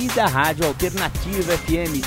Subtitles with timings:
[0.00, 2.00] e da Rádio Alternativa FM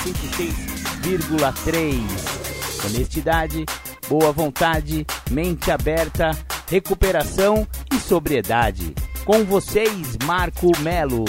[1.04, 2.86] 106,3.
[2.86, 3.66] Honestidade,
[4.08, 6.30] boa vontade, mente aberta,
[6.70, 8.94] recuperação e sobriedade.
[9.26, 11.26] Com vocês, Marco Melo.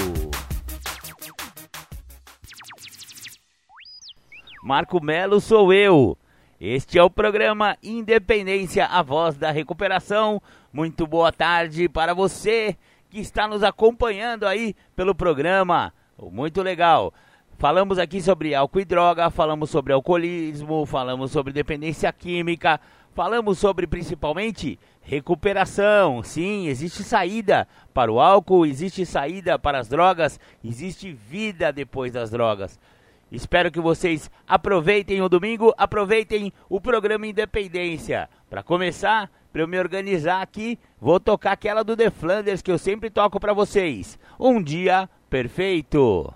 [4.64, 6.18] Marco Melo sou eu.
[6.62, 10.42] Este é o programa Independência, a voz da recuperação.
[10.72, 12.78] Muito boa tarde para você
[13.10, 15.94] que está nos acompanhando aí pelo programa.
[16.32, 17.14] Muito legal.
[17.58, 22.80] Falamos aqui sobre álcool e droga, falamos sobre alcoolismo, falamos sobre dependência química,
[23.14, 26.24] falamos sobre principalmente recuperação.
[26.24, 32.30] Sim, existe saída para o álcool, existe saída para as drogas, existe vida depois das
[32.30, 32.80] drogas.
[33.32, 38.30] Espero que vocês aproveitem o domingo, aproveitem o programa Independência.
[38.50, 42.80] Para começar, para eu me organizar aqui, vou tocar aquela do The Flanders que eu
[42.80, 44.18] sempre toco para vocês.
[44.40, 46.34] Um dia perfeito.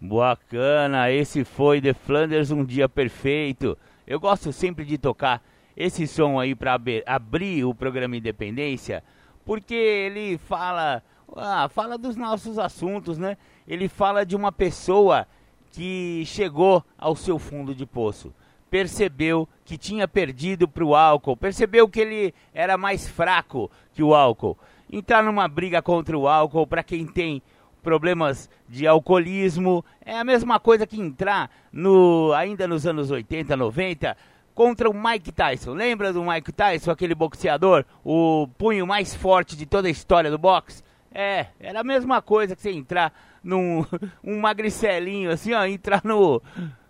[0.00, 3.76] Bacana, esse foi The Flanders Um Dia Perfeito.
[4.06, 5.42] Eu gosto sempre de tocar
[5.76, 9.02] esse som aí para abrir o programa Independência,
[9.44, 11.02] porque ele fala,
[11.36, 13.36] ah, fala dos nossos assuntos, né?
[13.66, 15.26] Ele fala de uma pessoa
[15.72, 18.32] que chegou ao seu fundo de poço.
[18.72, 24.14] Percebeu que tinha perdido para o álcool, percebeu que ele era mais fraco que o
[24.14, 24.56] álcool.
[24.90, 27.42] Entrar numa briga contra o álcool, para quem tem
[27.82, 34.16] problemas de alcoolismo, é a mesma coisa que entrar no ainda nos anos 80, 90
[34.54, 35.74] contra o Mike Tyson.
[35.74, 40.38] Lembra do Mike Tyson, aquele boxeador, o punho mais forte de toda a história do
[40.38, 40.82] boxe?
[41.12, 43.12] É, era a mesma coisa que você entrar
[43.44, 43.84] num
[44.24, 46.40] um magricelinho assim, ó, entrar no,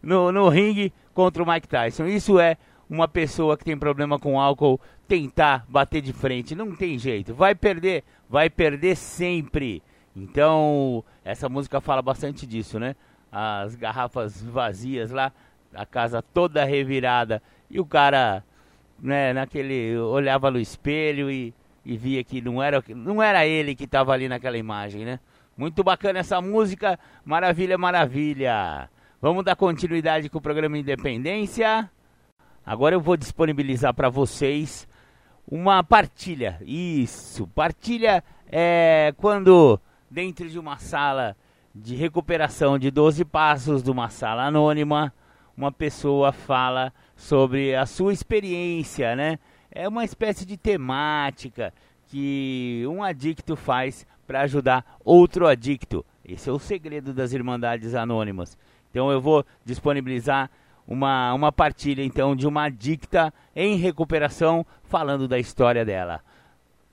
[0.01, 2.07] no, no ringue contra o Mike Tyson.
[2.07, 2.57] Isso é
[2.89, 6.55] uma pessoa que tem problema com álcool tentar bater de frente.
[6.55, 7.35] Não tem jeito.
[7.35, 9.83] Vai perder, vai perder sempre.
[10.15, 12.95] Então, essa música fala bastante disso, né?
[13.31, 15.33] As garrafas vazias lá,
[15.75, 17.43] a casa toda revirada.
[17.71, 18.45] E o cara,
[19.01, 19.97] né, naquele.
[19.97, 24.29] olhava no espelho e, e via que não era, não era ele que estava ali
[24.29, 25.19] naquela imagem, né?
[25.57, 28.89] Muito bacana essa música, maravilha, maravilha.
[29.23, 31.89] Vamos dar continuidade com o programa Independência.
[32.67, 34.89] Agora eu vou disponibilizar para vocês
[35.49, 36.61] uma partilha.
[36.67, 39.79] Isso, partilha é quando
[40.11, 41.37] dentro de uma sala
[41.73, 45.15] de recuperação de 12 passos, de uma sala anônima,
[45.57, 49.39] uma pessoa fala sobre a sua experiência, né?
[49.71, 51.73] É uma espécie de temática
[52.09, 56.05] que um adicto faz para ajudar outro adicto.
[56.25, 58.59] Esse é o segredo das Irmandades Anônimas.
[58.93, 60.51] Então eu vou disponibilizar
[60.87, 66.21] uma, uma partilha então de uma adicta em recuperação falando da história dela.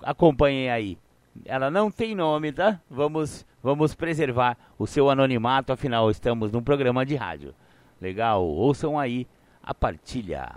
[0.02, 0.98] Acompanhem aí.
[1.46, 2.80] Ela não tem nome, tá?
[2.90, 7.54] Vamos, vamos preservar o seu anonimato, afinal estamos num programa de rádio.
[8.00, 8.46] Legal?
[8.46, 9.28] Ouçam aí
[9.62, 10.50] a partilha.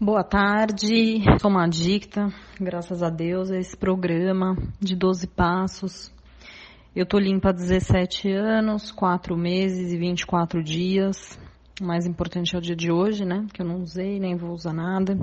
[0.00, 2.28] Boa tarde, sou uma adicta,
[2.60, 6.13] graças a Deus, a esse programa de 12 passos.
[6.96, 11.36] Eu tô limpa há 17 anos, 4 meses e 24 dias.
[11.80, 13.48] O mais importante é o dia de hoje, né?
[13.52, 15.18] Que eu não usei, nem vou usar nada.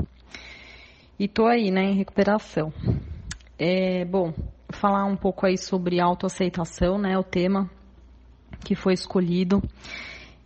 [1.18, 2.74] E tô aí, né, em recuperação.
[3.58, 4.34] É, bom,
[4.70, 7.18] falar um pouco aí sobre autoaceitação, né?
[7.18, 7.72] O tema
[8.66, 9.64] que foi escolhido.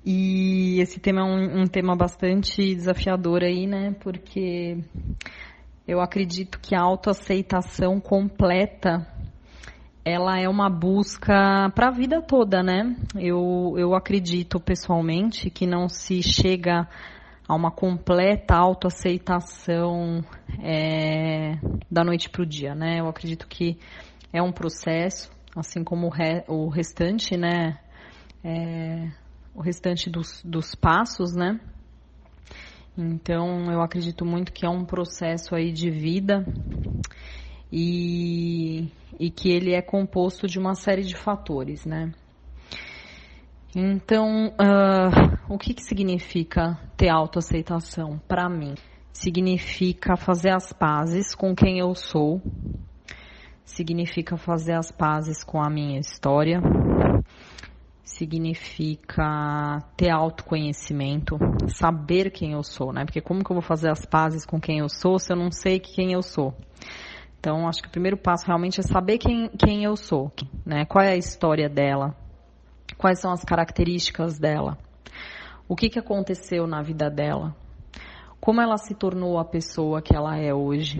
[0.06, 3.96] E esse tema é um, um, tema bastante desafiador aí, né?
[4.00, 4.78] Porque
[5.88, 9.15] eu acredito que a autoaceitação completa
[10.06, 12.96] ela é uma busca para a vida toda, né?
[13.16, 16.88] Eu, eu acredito pessoalmente que não se chega
[17.48, 20.24] a uma completa autoaceitação
[20.62, 21.58] é,
[21.90, 23.00] da noite para o dia, né?
[23.00, 23.80] Eu acredito que
[24.32, 27.80] é um processo, assim como o, re, o restante, né?
[28.44, 29.10] É,
[29.56, 31.60] o restante dos, dos passos, né?
[32.96, 36.46] Então, eu acredito muito que é um processo aí de vida
[37.72, 38.90] e,
[39.20, 42.12] e que ele é composto de uma série de fatores, né?
[43.76, 48.74] Então, uh, o que, que significa ter autoaceitação para mim?
[49.12, 52.42] Significa fazer as pazes com quem eu sou,
[53.66, 56.62] significa fazer as pazes com a minha história,
[58.02, 63.04] significa ter autoconhecimento, saber quem eu sou, né?
[63.04, 65.52] Porque como que eu vou fazer as pazes com quem eu sou se eu não
[65.52, 66.54] sei quem eu sou?
[67.46, 70.32] Então, acho que o primeiro passo realmente é saber quem, quem eu sou,
[70.66, 70.84] né?
[70.84, 72.16] Qual é a história dela?
[72.98, 74.80] Quais são as características dela?
[75.70, 77.56] O que, que aconteceu na vida dela?
[78.42, 80.98] Como ela se tornou a pessoa que ela é hoje?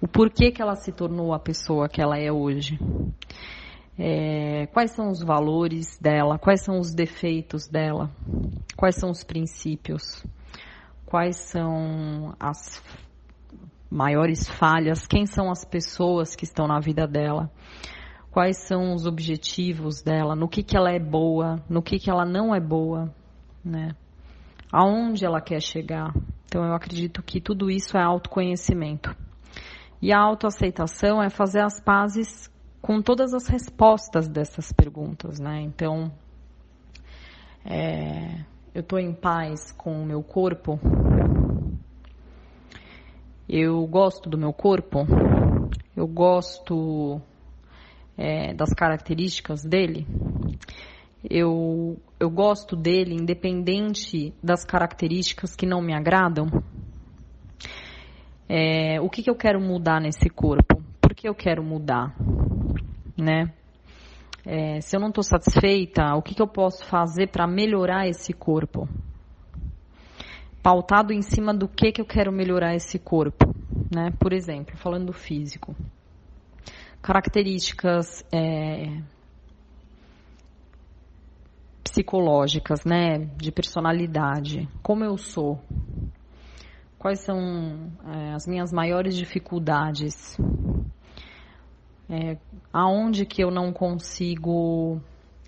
[0.00, 2.76] O porquê que ela se tornou a pessoa que ela é hoje?
[3.96, 8.10] É, quais são os valores dela, quais são os defeitos dela,
[8.76, 10.26] quais são os princípios,
[11.06, 12.82] quais são as
[13.90, 17.50] maiores falhas, quem são as pessoas que estão na vida dela,
[18.30, 22.24] quais são os objetivos dela, no que, que ela é boa, no que, que ela
[22.24, 23.12] não é boa,
[23.64, 23.94] né?
[24.70, 26.12] Aonde ela quer chegar.
[26.44, 29.16] Então eu acredito que tudo isso é autoconhecimento.
[30.00, 32.50] E a autoaceitação é fazer as pazes
[32.80, 35.60] com todas as respostas dessas perguntas, né?
[35.62, 36.12] Então,
[37.64, 38.44] é,
[38.74, 40.78] eu estou em paz com o meu corpo.
[43.48, 45.06] Eu gosto do meu corpo.
[45.96, 47.20] Eu gosto
[48.16, 50.06] é, das características dele.
[51.28, 56.46] Eu, eu gosto dele independente das características que não me agradam.
[58.48, 60.82] É, o que, que eu quero mudar nesse corpo?
[61.00, 62.14] Por que eu quero mudar?
[63.18, 63.52] né?
[64.46, 68.32] É, se eu não estou satisfeita, o que, que eu posso fazer para melhorar esse
[68.32, 68.88] corpo?
[70.68, 73.54] Pautado em cima do que, que eu quero melhorar esse corpo,
[73.90, 74.12] né?
[74.20, 75.74] Por exemplo, falando do físico.
[77.00, 79.00] Características é,
[81.82, 83.16] psicológicas, né?
[83.38, 84.68] De personalidade.
[84.82, 85.58] Como eu sou?
[86.98, 90.36] Quais são é, as minhas maiores dificuldades?
[92.10, 92.36] É,
[92.70, 95.00] aonde que eu não consigo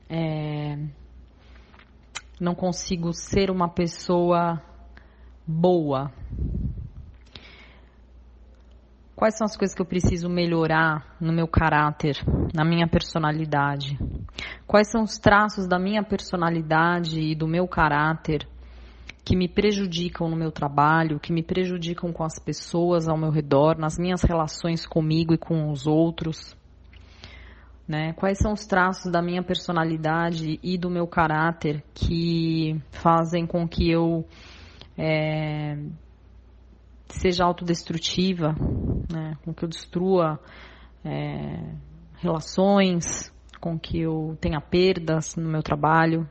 [0.08, 0.78] é,
[2.40, 4.62] não consigo ser uma pessoa
[5.50, 6.12] boa?
[9.17, 12.17] Quais são as coisas que eu preciso melhorar no meu caráter,
[12.55, 13.99] na minha personalidade?
[14.67, 18.49] Quais são os traços da minha personalidade e do meu caráter
[19.23, 23.76] que me prejudicam no meu trabalho, que me prejudicam com as pessoas ao meu redor,
[23.76, 26.56] nas minhas relações comigo e com os outros.
[27.87, 28.14] Né?
[28.14, 33.91] Quais são os traços da minha personalidade e do meu caráter que fazem com que
[33.91, 34.25] eu
[35.02, 35.79] é,
[37.08, 38.55] seja autodestrutiva,
[39.11, 39.38] né?
[39.43, 40.38] com que eu destrua
[41.02, 41.75] é,
[42.19, 46.29] relações, com que eu tenha perdas no meu trabalho,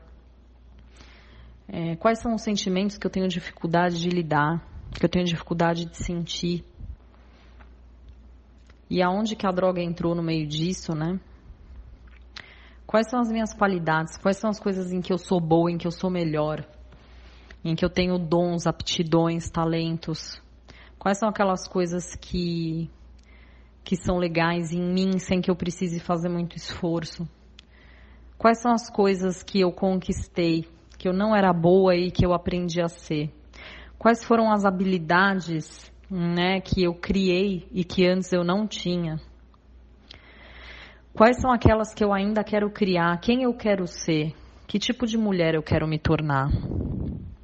[1.68, 5.84] é, quais são os sentimentos que eu tenho dificuldade de lidar, que eu tenho dificuldade
[5.86, 6.64] de sentir?
[8.88, 11.18] E aonde que a droga entrou no meio disso, né?
[12.86, 14.16] Quais são as minhas qualidades?
[14.16, 16.66] Quais são as coisas em que eu sou boa, em que eu sou melhor?
[17.64, 20.40] Em que eu tenho dons, aptidões, talentos?
[20.98, 22.90] Quais são aquelas coisas que
[23.82, 27.28] que são legais em mim sem que eu precise fazer muito esforço?
[28.38, 30.64] Quais são as coisas que eu conquistei
[30.98, 33.30] que eu não era boa e que eu aprendi a ser?
[33.98, 39.20] Quais foram as habilidades né, que eu criei e que antes eu não tinha?
[41.12, 43.18] Quais são aquelas que eu ainda quero criar?
[43.20, 44.32] Quem eu quero ser?
[44.66, 46.48] Que tipo de mulher eu quero me tornar?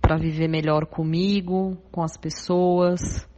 [0.06, 3.28] Para viver melhor comigo, com as pessoas?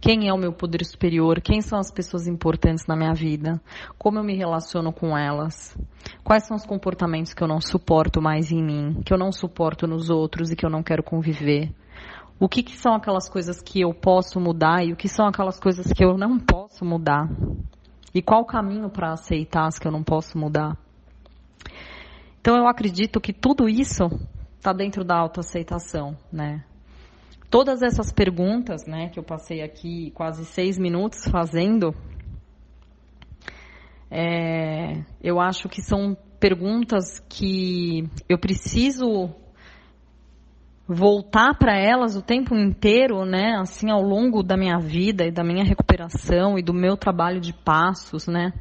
[0.00, 1.42] Quem é o meu poder superior?
[1.42, 3.60] Quem são as pessoas importantes na minha vida?
[3.98, 5.76] Como eu me relaciono com elas?
[6.24, 9.86] Quais são os comportamentos que eu não suporto mais em mim, que eu não suporto
[9.86, 11.70] nos outros e que eu não quero conviver?
[12.40, 15.60] O que, que são aquelas coisas que eu posso mudar e o que são aquelas
[15.60, 17.28] coisas que eu não posso mudar?
[18.14, 20.74] E qual o caminho para aceitar as que eu não posso mudar?
[22.40, 24.08] Então eu acredito que tudo isso
[24.64, 26.64] está dentro da autoaceitação, né?
[27.54, 31.94] todas essas perguntas, né, que eu passei aqui quase seis minutos fazendo,
[34.10, 39.30] é, eu acho que são perguntas que eu preciso
[40.88, 45.44] voltar para elas o tempo inteiro, né, assim ao longo da minha vida e da
[45.44, 48.52] minha recuperação e do meu trabalho de passos, né,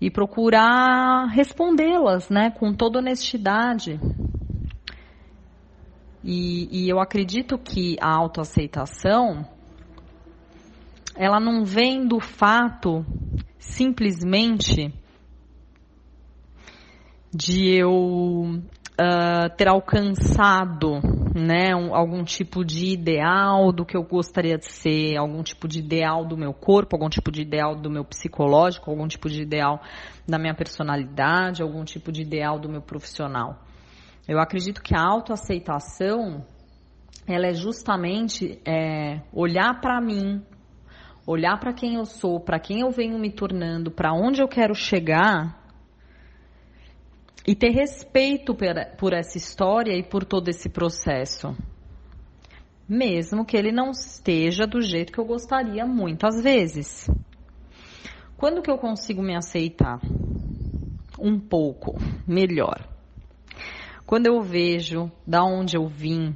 [0.00, 4.00] e procurar respondê-las, né, com toda honestidade,
[6.24, 9.46] e, e eu acredito que a autoaceitação
[11.16, 13.04] ela não vem do fato
[13.58, 14.92] simplesmente
[17.34, 17.90] de eu
[19.00, 21.00] uh, ter alcançado
[21.34, 25.78] né, um, algum tipo de ideal do que eu gostaria de ser, algum tipo de
[25.78, 29.80] ideal do meu corpo, algum tipo de ideal do meu psicológico, algum tipo de ideal
[30.28, 33.58] da minha personalidade, algum tipo de ideal do meu profissional.
[34.32, 36.42] Eu acredito que a autoaceitação
[37.26, 40.42] ela é justamente é, olhar para mim,
[41.26, 44.74] olhar para quem eu sou, para quem eu venho me tornando, para onde eu quero
[44.74, 45.62] chegar
[47.46, 48.56] e ter respeito
[48.96, 51.54] por essa história e por todo esse processo.
[52.88, 57.06] Mesmo que ele não esteja do jeito que eu gostaria muitas vezes.
[58.38, 60.00] Quando que eu consigo me aceitar
[61.20, 62.91] um pouco melhor?
[64.12, 66.34] Quando eu vejo da onde eu vim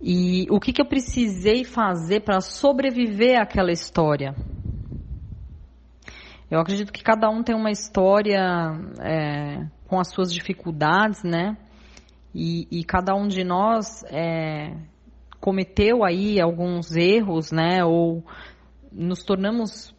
[0.00, 4.34] e o que, que eu precisei fazer para sobreviver àquela história.
[6.50, 8.40] Eu acredito que cada um tem uma história
[9.00, 11.56] é, com as suas dificuldades, né?
[12.34, 14.76] E, e cada um de nós é,
[15.38, 17.84] cometeu aí alguns erros, né?
[17.84, 18.24] Ou
[18.90, 19.94] nos tornamos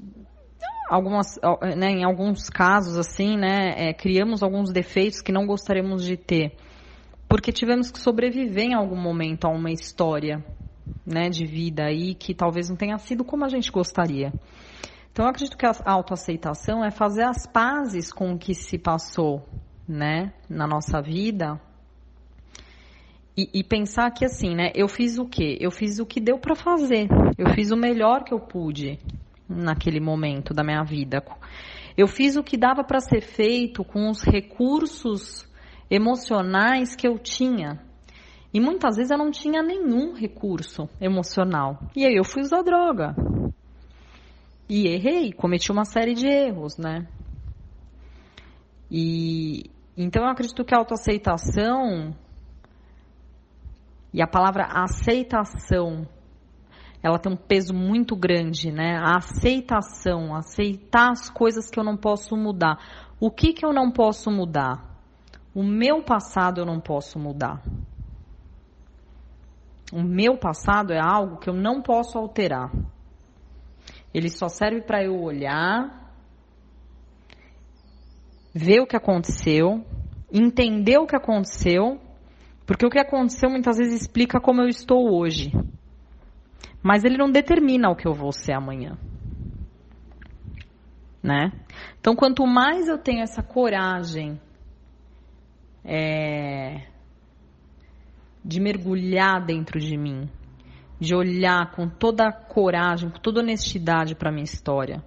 [0.88, 1.40] algumas,
[1.78, 3.74] né, em alguns casos assim, né?
[3.78, 6.56] É, criamos alguns defeitos que não gostaríamos de ter,
[7.28, 10.44] porque tivemos que sobreviver em algum momento a uma história,
[11.06, 14.34] né, de vida aí que talvez não tenha sido como a gente gostaria.
[15.12, 19.48] Então, eu acredito que a autoaceitação é fazer as pazes com o que se passou,
[19.88, 21.62] né, na nossa vida.
[23.38, 25.58] E, e pensar que assim, né, eu fiz o quê?
[25.62, 27.08] Eu fiz o que deu para fazer.
[27.38, 29.00] Eu fiz o melhor que eu pude
[29.48, 31.24] naquele momento da minha vida.
[31.98, 35.48] Eu fiz o que dava para ser feito com os recursos
[35.90, 37.80] emocionais que eu tinha.
[38.54, 41.80] E muitas vezes eu não tinha nenhum recurso emocional.
[41.96, 43.16] E aí eu fui usar droga.
[44.70, 47.08] E errei, cometi uma série de erros, né?
[48.90, 52.16] E então eu acredito que a autoaceitação
[54.14, 56.08] e a palavra aceitação
[57.04, 58.96] ela tem um peso muito grande, né?
[58.96, 62.80] A aceitação, aceitar as coisas que eu não posso mudar.
[63.20, 64.94] O que que eu não posso mudar?
[65.54, 67.62] O meu passado eu não posso mudar.
[69.92, 72.72] O meu passado é algo que eu não posso alterar.
[74.14, 76.16] Ele só serve para eu olhar,
[78.54, 79.86] ver o que aconteceu,
[80.32, 82.00] entender o que aconteceu,
[82.66, 85.52] porque o que aconteceu muitas vezes explica como eu estou hoje.
[86.84, 88.98] Mas ele não determina o que eu vou ser amanhã.
[91.24, 91.54] Né?
[91.98, 94.38] Então, quanto mais eu tenho essa coragem
[95.86, 96.86] é,
[98.44, 100.30] de mergulhar dentro de mim,
[101.00, 105.02] de olhar com toda coragem, com toda honestidade para a minha história.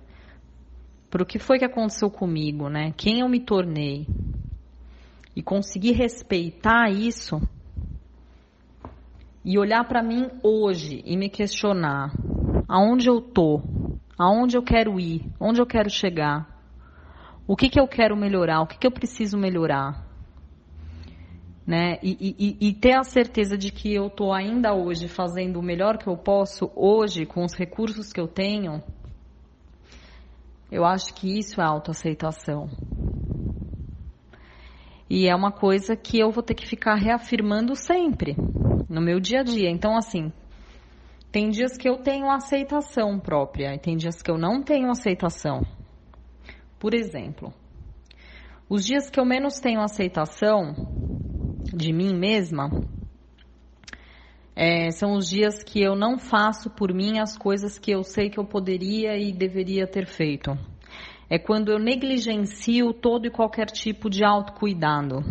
[1.10, 2.92] Para o que foi que aconteceu comigo, né?
[2.96, 4.06] Quem eu me tornei.
[5.34, 7.40] E conseguir respeitar isso
[9.46, 12.12] e olhar para mim hoje e me questionar
[12.66, 13.62] aonde eu tô,
[14.18, 16.50] aonde eu quero ir, onde eu quero chegar,
[17.46, 20.04] o que que eu quero melhorar, o que que eu preciso melhorar?
[21.64, 21.96] Né?
[22.02, 25.96] E, e, e, ter a certeza de que eu estou ainda hoje fazendo o melhor
[25.96, 28.82] que eu posso, hoje, com os recursos que eu tenho,
[30.70, 32.68] eu acho que isso é autoaceitação.
[35.08, 38.36] E é uma coisa que eu vou ter que ficar reafirmando sempre,
[38.88, 39.70] no meu dia a dia.
[39.70, 40.32] Então, assim,
[41.30, 45.62] tem dias que eu tenho aceitação própria e tem dias que eu não tenho aceitação.
[46.78, 47.52] Por exemplo,
[48.68, 50.74] os dias que eu menos tenho aceitação,
[51.72, 52.70] de mim mesma,
[54.56, 58.30] é, são os dias que eu não faço por mim as coisas que eu sei
[58.30, 60.58] que eu poderia e deveria ter feito.
[61.28, 65.24] É quando eu negligencio todo e qualquer tipo de autocuidado.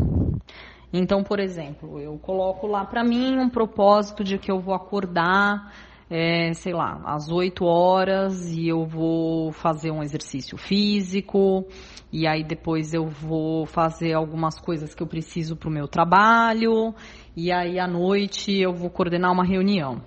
[0.91, 5.73] Então, por exemplo, eu coloco lá para mim um propósito de que eu vou acordar,
[6.09, 11.65] é, sei lá, às 8 horas e eu vou fazer um exercício físico,
[12.11, 16.93] e aí depois eu vou fazer algumas coisas que eu preciso para o meu trabalho,
[17.35, 20.01] e aí à noite eu vou coordenar uma reunião.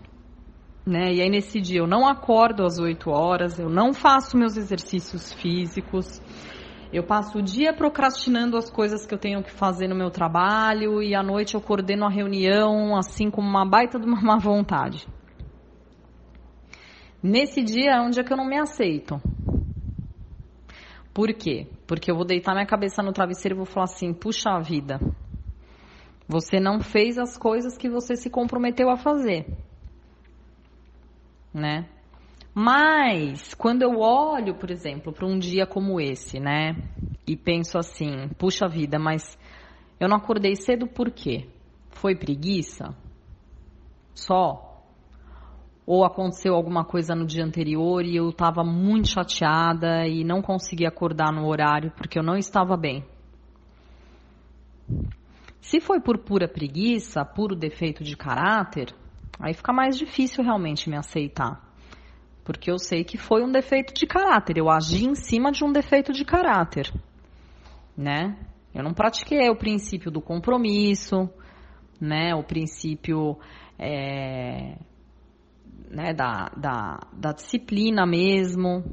[0.88, 1.12] Né?
[1.12, 5.34] E aí nesse dia eu não acordo às 8 horas, eu não faço meus exercícios
[5.34, 6.18] físicos,
[6.90, 11.02] eu passo o dia procrastinando as coisas que eu tenho que fazer no meu trabalho
[11.02, 15.06] e à noite eu coordeno a reunião assim com uma baita de uma má vontade.
[17.22, 19.20] Nesse dia é um dia que eu não me aceito.
[21.12, 21.66] Por quê?
[21.86, 24.98] Porque eu vou deitar minha cabeça no travesseiro e vou falar assim: puxa vida,
[26.26, 29.67] você não fez as coisas que você se comprometeu a fazer.
[31.58, 31.88] Né?
[32.54, 36.76] Mas, quando eu olho, por exemplo, para um dia como esse, né?
[37.26, 39.38] E penso assim: puxa vida, mas
[40.00, 41.46] eu não acordei cedo por quê?
[41.90, 42.94] Foi preguiça?
[44.14, 44.84] Só?
[45.86, 50.86] Ou aconteceu alguma coisa no dia anterior e eu estava muito chateada e não consegui
[50.86, 53.04] acordar no horário porque eu não estava bem?
[55.60, 58.94] Se foi por pura preguiça, puro defeito de caráter,
[59.38, 61.66] aí fica mais difícil realmente me aceitar.
[62.44, 65.72] Porque eu sei que foi um defeito de caráter, eu agi em cima de um
[65.72, 66.90] defeito de caráter,
[67.96, 68.38] né?
[68.74, 71.28] Eu não pratiquei o princípio do compromisso,
[72.00, 72.34] né?
[72.34, 73.38] O princípio
[73.78, 74.78] é,
[75.90, 78.84] né, da, da, da disciplina mesmo,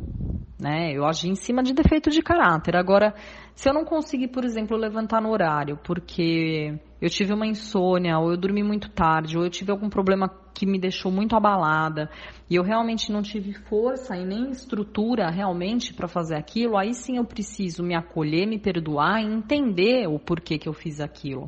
[0.59, 0.91] né?
[0.93, 2.75] Eu agi em cima de defeito de caráter.
[2.75, 3.13] Agora,
[3.53, 8.31] se eu não conseguir, por exemplo, levantar no horário porque eu tive uma insônia, ou
[8.31, 12.09] eu dormi muito tarde, ou eu tive algum problema que me deixou muito abalada,
[12.49, 17.17] e eu realmente não tive força e nem estrutura realmente para fazer aquilo, aí sim
[17.17, 21.47] eu preciso me acolher, me perdoar e entender o porquê que eu fiz aquilo.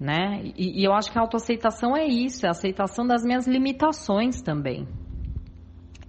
[0.00, 0.42] Né?
[0.56, 4.42] E, e eu acho que a autoaceitação é isso, é a aceitação das minhas limitações
[4.42, 4.88] também.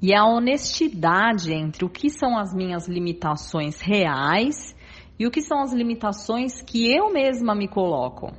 [0.02, 4.76] E a honestidade entre o que são as minhas limitações reais
[5.20, 8.32] e o que são as limitações que eu mesma me coloco.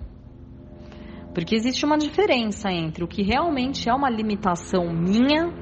[1.35, 5.53] Porque existe uma diferença entre o que realmente é uma limitação minha,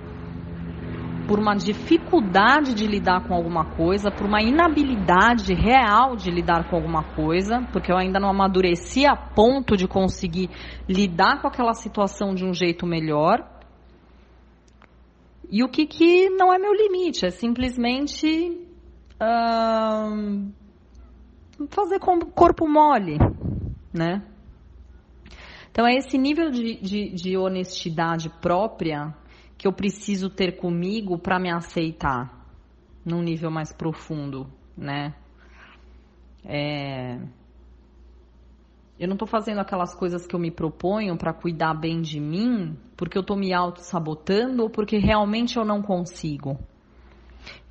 [1.26, 6.76] por uma dificuldade de lidar com alguma coisa, por uma inabilidade real de lidar com
[6.76, 10.48] alguma coisa, porque eu ainda não amadureci a ponto de conseguir
[10.88, 13.46] lidar com aquela situação de um jeito melhor.
[15.50, 18.66] E o que, que não é meu limite, é simplesmente
[21.70, 23.18] fazer com corpo mole,
[23.92, 24.22] né?
[25.70, 29.14] Então é esse nível de, de, de honestidade própria
[29.56, 32.46] que eu preciso ter comigo para me aceitar
[33.04, 34.46] num nível mais profundo,
[34.76, 35.14] né?
[36.44, 37.18] É...
[38.98, 42.76] Eu não estou fazendo aquelas coisas que eu me proponho para cuidar bem de mim
[42.96, 46.58] porque eu estou me auto-sabotando ou porque realmente eu não consigo.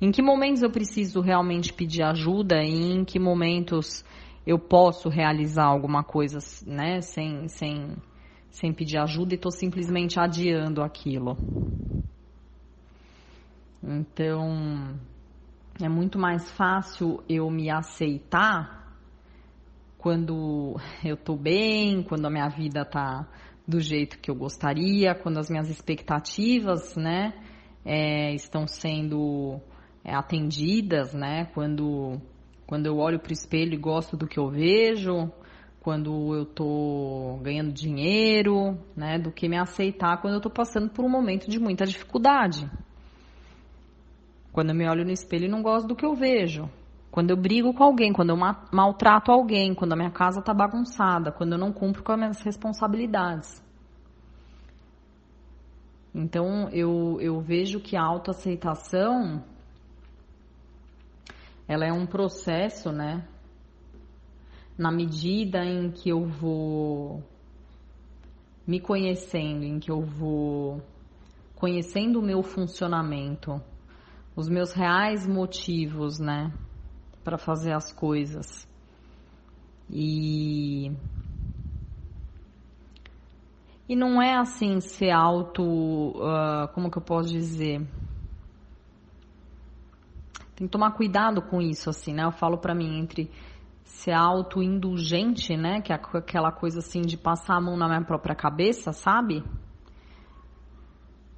[0.00, 4.04] Em que momentos eu preciso realmente pedir ajuda e em que momentos
[4.46, 7.96] eu posso realizar alguma coisa, né, sem, sem,
[8.50, 11.36] sem pedir ajuda e estou simplesmente adiando aquilo.
[13.82, 14.98] Então,
[15.80, 18.96] é muito mais fácil eu me aceitar
[19.98, 23.28] quando eu estou bem, quando a minha vida está
[23.66, 27.34] do jeito que eu gostaria, quando as minhas expectativas, né,
[27.84, 29.60] é, estão sendo
[30.04, 31.46] é, atendidas, né?
[31.54, 32.20] Quando,
[32.66, 35.30] quando eu olho para o espelho e gosto do que eu vejo,
[35.80, 39.18] quando eu estou ganhando dinheiro, né?
[39.18, 42.70] Do que me aceitar quando eu estou passando por um momento de muita dificuldade.
[44.52, 46.68] Quando eu me olho no espelho e não gosto do que eu vejo.
[47.10, 48.36] Quando eu brigo com alguém, quando eu
[48.72, 52.40] maltrato alguém, quando a minha casa está bagunçada, quando eu não cumpro com as minhas
[52.42, 53.62] responsabilidades.
[56.14, 59.44] Então eu, eu vejo que a autoaceitação
[61.66, 63.28] ela é um processo, né?
[64.76, 67.22] Na medida em que eu vou
[68.66, 70.82] me conhecendo, em que eu vou
[71.54, 73.60] conhecendo o meu funcionamento,
[74.36, 76.52] os meus reais motivos, né,
[77.24, 78.68] para fazer as coisas.
[79.90, 80.92] E
[83.88, 87.80] e não é assim ser auto, uh, como que eu posso dizer?
[90.54, 92.24] Tem que tomar cuidado com isso, assim, né?
[92.24, 93.30] Eu falo para mim entre
[93.84, 95.80] ser autoindulgente, né?
[95.80, 99.42] Que é aquela coisa assim de passar a mão na minha própria cabeça, sabe?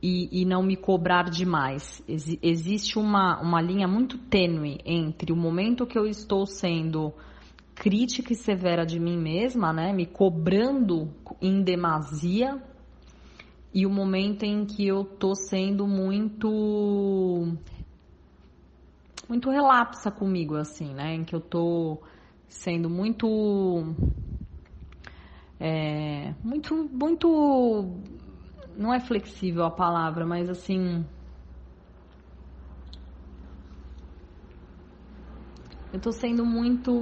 [0.02, 2.02] E, e não me cobrar demais.
[2.08, 7.12] Ex existe uma, uma linha muito tênue entre o momento que eu estou sendo
[7.80, 9.90] crítica e severa de mim mesma, né?
[9.90, 12.62] Me cobrando em demasia
[13.72, 17.56] e o momento em que eu tô sendo muito
[19.26, 21.14] muito relapsa comigo, assim, né?
[21.14, 22.02] Em que eu tô
[22.46, 23.94] sendo muito.
[25.58, 28.02] É, muito, muito.
[28.76, 31.06] Não é flexível a palavra, mas assim.
[35.92, 36.92] Eu tô sendo muito.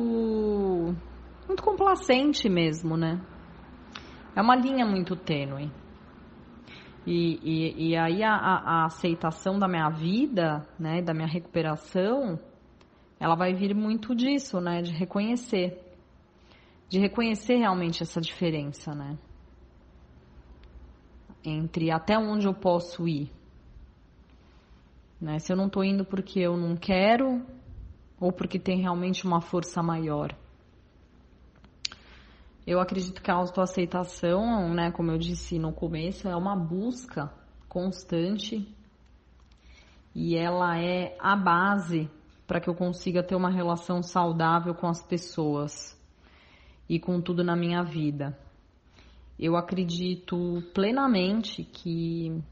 [1.47, 3.21] Muito complacente mesmo, né?
[4.35, 5.71] É uma linha muito tênue.
[7.07, 12.39] E, e, e aí a, a, aceitação da minha vida, né, da minha recuperação,
[13.19, 15.81] ela vai vir muito disso, né, de reconhecer,
[16.87, 19.17] de reconhecer realmente essa diferença, né,
[21.43, 23.33] entre até onde eu posso ir,
[25.19, 27.43] né, se eu não estou indo porque eu não quero
[28.21, 30.35] ou porque tem realmente uma força maior.
[32.67, 37.33] Eu acredito que a autoaceitação, né, como eu disse no começo, é uma busca
[37.69, 38.69] constante
[40.15, 42.11] e ela é a base
[42.47, 45.97] para que eu consiga ter uma relação saudável com as pessoas
[46.89, 48.39] e com tudo na minha vida.
[49.39, 52.43] Eu acredito plenamente que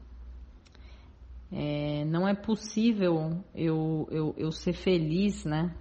[1.51, 5.73] é, não é possível eu, eu, eu ser feliz, né?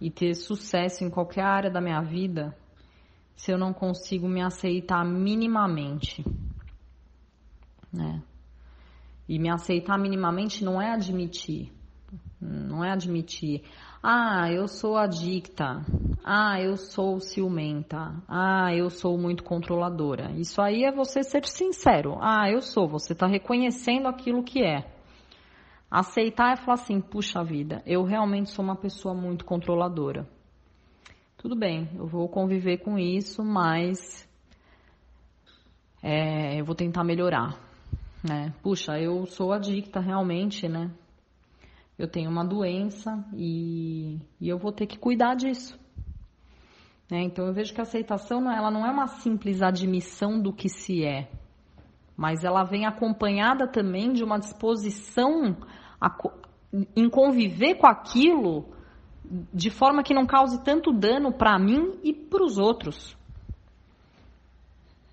[0.00, 2.56] E ter sucesso em qualquer área da minha vida
[3.34, 6.24] se eu não consigo me aceitar minimamente,
[7.92, 8.22] né?
[9.28, 11.72] E me aceitar minimamente não é admitir,
[12.44, 13.62] não é admitir.
[14.02, 15.84] Ah, eu sou adicta.
[16.22, 18.14] Ah, eu sou ciumenta.
[18.28, 20.30] Ah, eu sou muito controladora.
[20.32, 22.18] Isso aí é você ser sincero.
[22.20, 22.86] Ah, eu sou.
[22.88, 24.84] Você está reconhecendo aquilo que é.
[25.90, 30.28] Aceitar é falar assim: puxa vida, eu realmente sou uma pessoa muito controladora.
[31.38, 34.28] Tudo bem, eu vou conviver com isso, mas
[36.02, 37.58] é, eu vou tentar melhorar.
[38.22, 38.52] Né?
[38.62, 40.90] Puxa, eu sou adicta realmente, né?
[41.98, 45.78] Eu tenho uma doença e, e eu vou ter que cuidar disso.
[47.10, 47.22] Né?
[47.22, 51.04] Então eu vejo que a aceitação ela não é uma simples admissão do que se
[51.04, 51.30] é,
[52.16, 55.56] mas ela vem acompanhada também de uma disposição
[56.00, 56.16] a,
[56.96, 58.68] em conviver com aquilo
[59.52, 63.16] de forma que não cause tanto dano para mim e para os outros.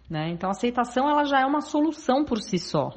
[0.09, 0.29] Né?
[0.31, 2.91] Então a aceitação ela já é uma solução por si só.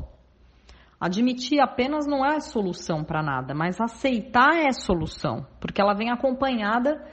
[1.05, 7.07] Admitir apenas não é solução para nada, mas aceitar é solução, porque ela vem acompanhada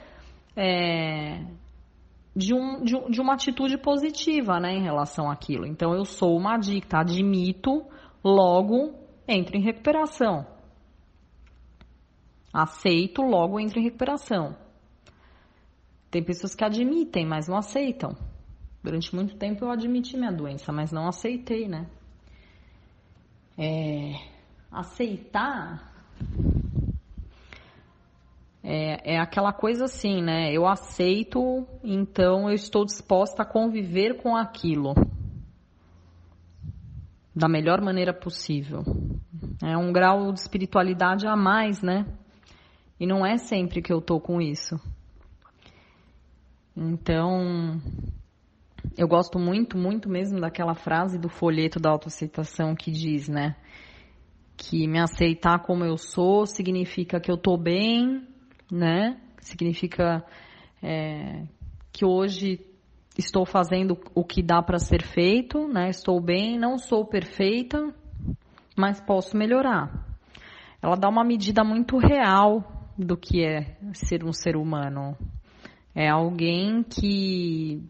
[0.56, 1.44] é,
[2.34, 5.66] de, um, de, de, uma atitude positiva né, em relação àquilo.
[5.66, 7.84] Então, eu sou uma adicta, admito,
[8.24, 8.94] logo
[9.28, 10.46] entro em recuperação.
[12.50, 14.56] Aceito, logo entro em recuperação.
[16.10, 18.16] Tem pessoas que admitem, mas não aceitam.
[18.82, 21.90] Durante muito tempo eu admiti minha doença, mas não aceitei, né?
[23.58, 24.14] É,
[24.70, 25.92] aceitar
[28.62, 30.52] é, é aquela coisa assim, né?
[30.52, 34.94] Eu aceito, então eu estou disposta a conviver com aquilo
[37.34, 38.82] da melhor maneira possível.
[39.62, 42.06] É um grau de espiritualidade a mais, né?
[43.00, 44.78] E não é sempre que eu tô com isso.
[46.76, 47.80] Então,
[48.96, 53.56] eu gosto muito, muito mesmo daquela frase do folheto da autoaceitação que diz, né?
[54.56, 58.26] Que me aceitar como eu sou significa que eu tô bem,
[58.70, 59.20] né?
[59.40, 60.24] Significa
[60.82, 61.44] é,
[61.92, 62.60] que hoje
[63.16, 65.88] estou fazendo o que dá para ser feito, né?
[65.88, 67.94] Estou bem, não sou perfeita,
[68.76, 70.12] mas posso melhorar.
[70.82, 75.16] Ela dá uma medida muito real do que é ser um ser humano.
[75.94, 77.82] É alguém que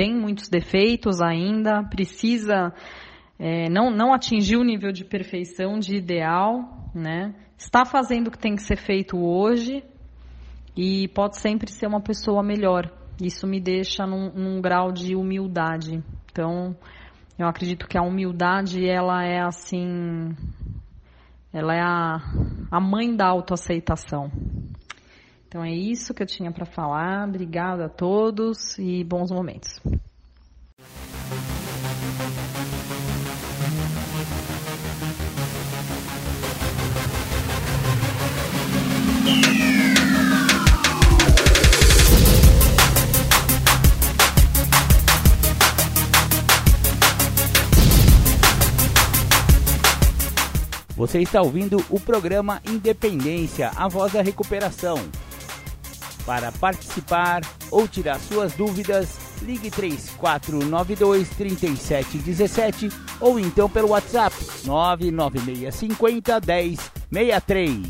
[0.00, 2.72] tem muitos defeitos ainda, precisa
[3.38, 7.34] é, não, não atingiu o nível de perfeição, de ideal, né?
[7.58, 9.84] Está fazendo o que tem que ser feito hoje
[10.74, 12.90] e pode sempre ser uma pessoa melhor.
[13.20, 16.02] Isso me deixa num, num grau de humildade.
[16.32, 16.74] Então,
[17.38, 20.34] eu acredito que a humildade, ela é assim,
[21.52, 22.16] ela é a,
[22.70, 24.30] a mãe da autoaceitação.
[25.50, 27.26] Então é isso que eu tinha para falar.
[27.26, 29.80] Obrigada a todos e bons momentos.
[50.94, 55.10] Você está ouvindo o programa Independência, a voz da recuperação.
[56.30, 57.40] Para participar
[57.72, 62.88] ou tirar suas dúvidas, ligue 3492 3717
[63.20, 66.40] ou então pelo WhatsApp 99650
[67.10, 67.80] 1063.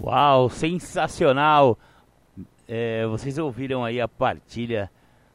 [0.00, 1.76] Uau, sensacional!
[2.68, 4.88] É, vocês ouviram aí a partilha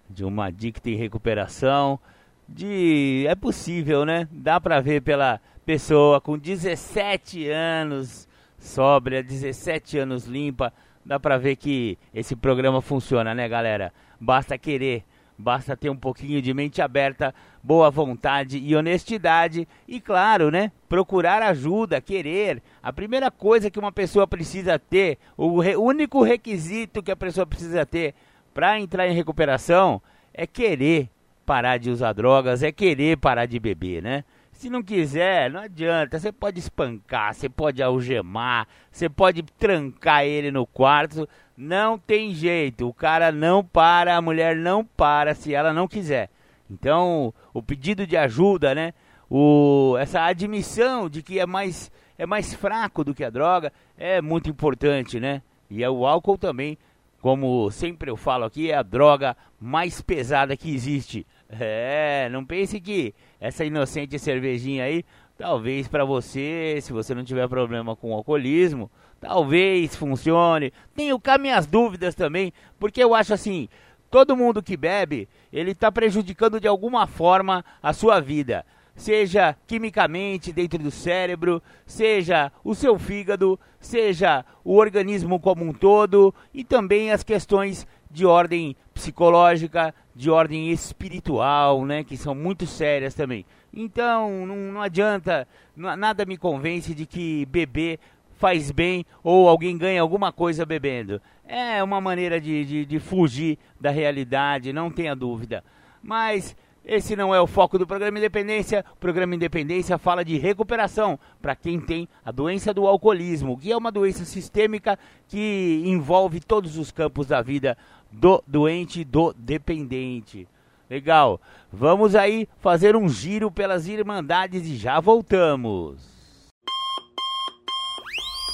[0.10, 2.00] de uma dicta em recuperação.
[2.48, 4.30] De é possível, né?
[4.32, 8.32] Dá para ver pela pessoa com 17 anos
[8.64, 10.74] sóbria, 17 anos limpa.
[11.06, 13.94] Dá pra ver que esse programa funciona, né, galera?
[14.20, 15.04] Basta querer,
[15.38, 21.42] basta ter um pouquinho de mente aberta, boa vontade e honestidade e, claro, né, procurar
[21.42, 22.64] ajuda, querer.
[22.82, 27.46] A primeira coisa que uma pessoa precisa ter, o re único requisito que a pessoa
[27.46, 28.16] precisa ter
[28.54, 30.02] para entrar em recuperação
[30.34, 31.10] é querer
[31.46, 34.24] parar de usar drogas, é querer parar de beber, né?
[34.54, 36.18] Se não quiser, não adianta.
[36.18, 41.28] Você pode espancar, você pode algemar, você pode trancar ele no quarto.
[41.58, 42.88] Não tem jeito.
[42.88, 46.30] O cara não para, a mulher não para se ela não quiser.
[46.70, 48.94] Então, o pedido de ajuda, né?
[49.30, 54.22] O, essa admissão de que é mais, é mais fraco do que a droga é
[54.22, 55.42] muito importante, né?
[55.70, 56.78] E é o álcool também,
[57.22, 61.26] como sempre eu falo aqui, é a droga mais pesada que existe.
[61.60, 65.06] É, não pense que essa inocente cervejinha aí,
[65.38, 68.90] talvez para você, se você não tiver problema com alcoolismo,
[69.20, 70.74] talvez funcione.
[70.96, 73.68] Tenho cá minhas dúvidas também, porque eu acho assim,
[74.10, 80.52] todo mundo que bebe, ele está prejudicando de alguma forma a sua vida seja quimicamente
[80.52, 87.12] dentro do cérebro, seja o seu fígado, seja o organismo como um todo e também
[87.12, 93.46] as questões de ordem psicológica, de ordem espiritual, né, que são muito sérias também.
[93.74, 98.00] Então, não, não adianta, nada me convence de que beber
[98.38, 101.22] faz bem ou alguém ganha alguma coisa bebendo.
[101.46, 105.64] É uma maneira de, de, de fugir da realidade, não tenha dúvida.
[106.02, 108.84] Mas esse não é o foco do programa Independência.
[108.94, 113.78] O programa Independência fala de recuperação para quem tem a doença do alcoolismo, que é
[113.78, 117.78] uma doença sistêmica que envolve todos os campos da vida
[118.12, 120.48] do doente e do dependente.
[120.90, 121.40] Legal.
[121.72, 126.12] Vamos aí fazer um giro pelas Irmandades e já voltamos.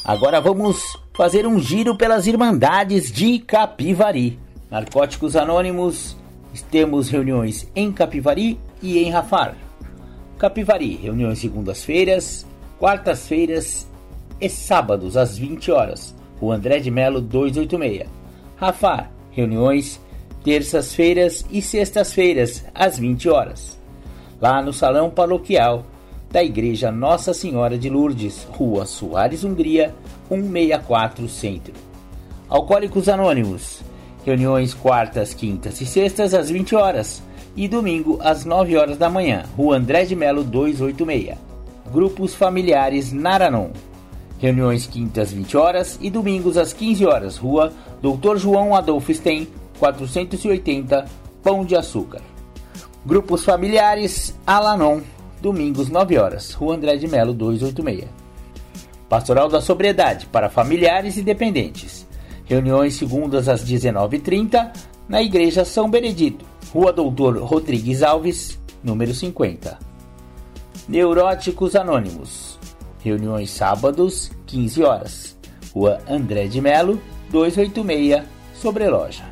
[0.05, 4.39] Agora vamos fazer um giro pelas Irmandades de Capivari.
[4.69, 6.18] Narcóticos Anônimos
[6.61, 9.55] temos reuniões em Capivari e em Rafar.
[10.37, 12.45] Capivari, reuniões segundas-feiras,
[12.77, 13.87] quartas-feiras
[14.39, 16.15] e sábados às 20 horas.
[16.39, 18.07] O André de Melo 286.
[18.55, 19.99] Rafar, reuniões
[20.43, 23.77] terças-feiras e sextas-feiras às 20 horas.
[24.41, 25.85] Lá no Salão Paroquial
[26.31, 29.93] da Igreja Nossa Senhora de Lourdes, Rua Soares Hungria,
[30.29, 31.73] 164 Centro.
[32.47, 33.81] Alcoólicos Anônimos,
[34.25, 37.21] Reuniões quartas, quintas e sextas às 20 horas
[37.55, 41.38] e domingo às 9 horas da manhã, Rua André de Melo 286.
[41.91, 43.69] Grupos familiares Naranon.
[44.38, 48.38] Reuniões quintas 20 horas e domingos às 15 horas, Rua Dr.
[48.38, 49.47] João Adolfo Stein,
[49.79, 51.05] 480,
[51.41, 52.21] Pão de Açúcar.
[53.05, 55.01] Grupos familiares Alanon,
[55.41, 58.08] domingos 9 horas, Rua André de Melo 286.
[59.08, 62.08] Pastoral da Sobriedade para familiares e dependentes.
[62.49, 64.75] Reuniões segundas às 19h30
[65.07, 69.77] na Igreja São Benedito, Rua Doutor Rodrigues Alves, número 50.
[70.88, 72.57] Neuróticos Anônimos.
[73.03, 75.38] Reuniões sábados, 15 horas.
[75.75, 78.23] Rua André de Melo, 286,
[78.55, 79.25] Sobreloja.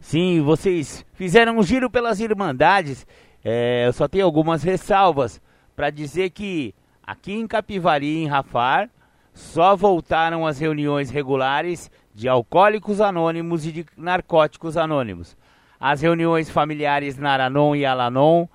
[0.00, 3.06] Sim, vocês fizeram um giro pelas Irmandades.
[3.42, 5.40] É, eu só tenho algumas ressalvas
[5.74, 6.74] para dizer que
[7.12, 8.88] Aqui em Capivari, em Rafar,
[9.34, 15.36] só voltaram as reuniões regulares de alcoólicos anônimos e de narcóticos anônimos.
[15.78, 18.46] As reuniões familiares Naranon e Alanon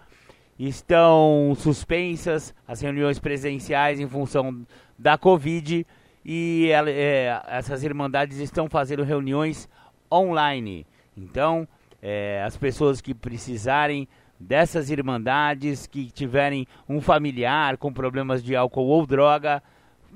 [0.58, 4.66] estão suspensas, as reuniões presenciais em função
[4.98, 5.86] da Covid
[6.26, 9.70] e é, essas irmandades estão fazendo reuniões
[10.12, 10.84] online.
[11.16, 11.68] Então,
[12.02, 14.08] é, as pessoas que precisarem
[14.40, 19.62] dessas irmandades que tiverem um familiar com problemas de álcool ou droga,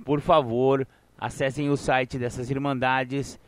[0.05, 3.39] por favor, acessem o site dessas irmandades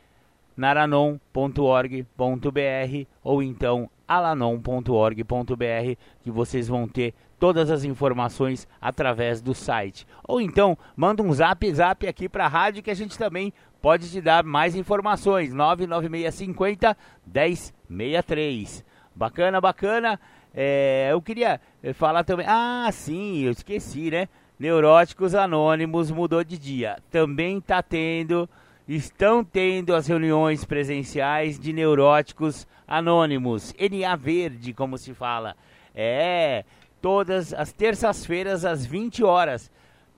[0.56, 10.06] naranon.org.br ou então alanon.org.br que vocês vão ter todas as informações através do site.
[10.28, 14.10] Ou então, manda um zap zap aqui para a rádio que a gente também pode
[14.10, 15.54] te dar mais informações.
[15.54, 18.86] 99650 1063.
[19.16, 20.20] Bacana, bacana.
[20.54, 22.46] É, eu queria eh, falar também.
[22.48, 24.28] Ah, sim, eu esqueci, né?
[24.60, 26.98] Neuróticos Anônimos mudou de dia.
[27.10, 28.48] Também está tendo,
[28.88, 33.74] estão tendo as reuniões presenciais de Neuróticos Anônimos.
[33.80, 35.56] NA Verde, como se fala.
[35.96, 36.64] É,
[37.02, 39.72] todas as terças-feiras às 20 horas.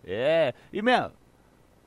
[0.04, 1.12] É, e meu,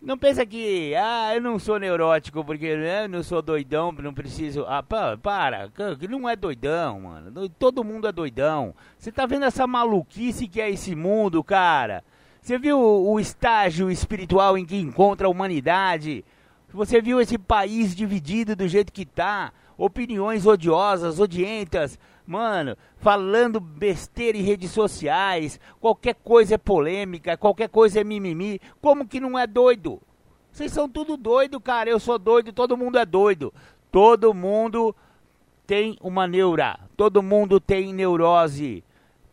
[0.01, 4.65] não pensa que, ah, eu não sou neurótico porque né, não sou doidão, não preciso.
[4.69, 5.71] Ah, para, para,
[6.09, 7.49] não é doidão, mano.
[7.49, 8.75] Todo mundo é doidão.
[8.97, 12.05] Você tá vendo essa maluquice que é esse mundo, cara?
[12.41, 16.25] Você viu o estágio espiritual em que encontra a humanidade?
[16.73, 19.53] Você viu esse país dividido do jeito que tá?
[19.77, 21.99] Opiniões odiosas, odientas,
[22.29, 28.61] mano, falando besteira em redes sociais, qualquer coisa é polêmica, qualquer coisa é mimimi.
[28.83, 29.99] Como que não é doido?
[30.53, 31.89] Vocês são tudo doido, cara.
[31.89, 33.53] Eu sou doido, todo mundo é doido.
[33.91, 34.95] Todo mundo
[35.67, 38.85] tem uma neura, todo mundo tem neurose.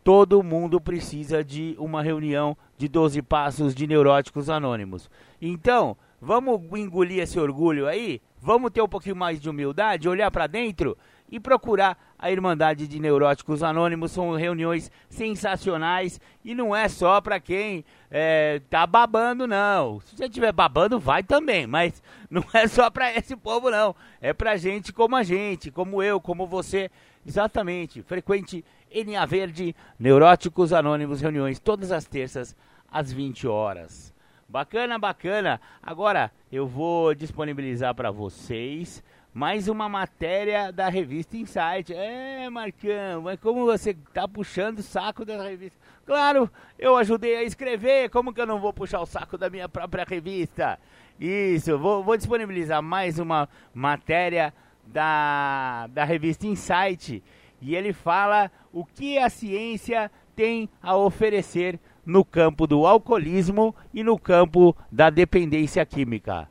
[0.02, 5.10] Todo mundo precisa de uma reunião de 12 passos de neuróticos anônimos.
[5.42, 8.22] Então, vamos engolir esse orgulho aí?
[8.40, 10.96] Vamos ter um pouquinho mais de humildade, olhar para dentro
[11.30, 14.12] e procurar a Irmandade de Neuróticos Anônimos.
[14.12, 20.00] São reuniões sensacionais e não é só para quem é, tá babando, não.
[20.00, 23.94] Se você estiver babando, vai também, mas não é só para esse povo, não.
[24.20, 26.90] É para gente como a gente, como eu, como você.
[27.26, 28.02] Exatamente.
[28.02, 28.64] Frequente
[29.04, 32.56] NA Verde, Neuróticos Anônimos, reuniões todas as terças
[32.90, 34.14] às 20 horas.
[34.48, 35.60] Bacana, bacana.
[35.82, 39.02] Agora eu vou disponibilizar para vocês
[39.36, 41.92] mais uma matéria da revista Insight.
[41.92, 45.78] É, Marcão, mas como você tá puxando o saco da revista?
[46.06, 49.68] Claro, eu ajudei a escrever, como que eu não vou puxar o saco da minha
[49.68, 50.78] própria revista?
[51.20, 54.54] Isso, vou, vou disponibilizar mais uma matéria
[54.86, 57.22] da, da revista Insight.
[57.60, 64.02] E ele fala o que a ciência tem a oferecer no campo do alcoolismo e
[64.02, 66.48] no campo da dependência química.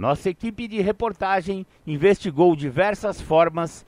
[0.00, 3.84] Nossa equipe de reportagem investigou diversas formas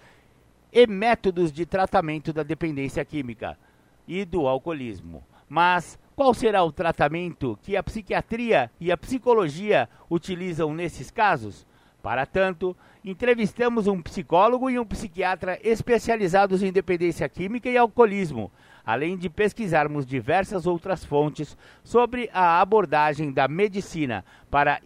[0.70, 3.59] e métodos de tratamento da dependência química
[4.07, 5.25] e do alcoolismo.
[5.48, 11.66] Mas qual será o tratamento que a psiquiatria e a psicologia utilizam nesses casos?
[12.03, 18.53] Para tanto, entrevistamos um psicólogo e um psiquiatra especializados em dependência química e alcoolismo,
[18.85, 24.79] além de pesquisarmos diversas outras fontes sobre a abordagem da medicina para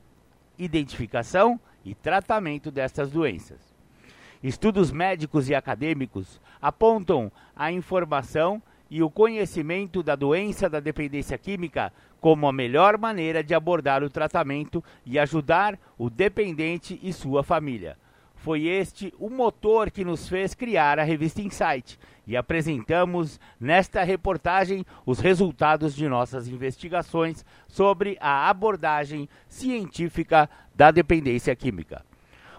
[0.58, 3.60] identificação e tratamento destas doenças.
[4.42, 11.92] Estudos médicos e acadêmicos apontam a informação e o conhecimento da doença da dependência química
[12.20, 17.96] como a melhor maneira de abordar o tratamento e ajudar o dependente e sua família.
[18.36, 24.84] Foi este o motor que nos fez criar a revista Insight e apresentamos nesta reportagem
[25.04, 32.04] os resultados de nossas investigações sobre a abordagem científica da dependência química.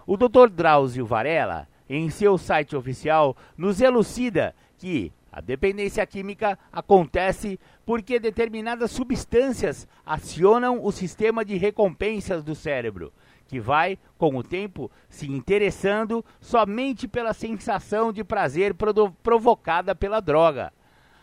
[0.06, 0.48] O Dr.
[0.50, 8.90] Drauzio Varela, em seu site oficial, nos elucida que a dependência química acontece porque determinadas
[8.90, 13.12] substâncias acionam o sistema de recompensas do cérebro
[13.48, 18.76] que vai, com o tempo, se interessando somente pela sensação de prazer
[19.22, 20.72] provocada pela droga.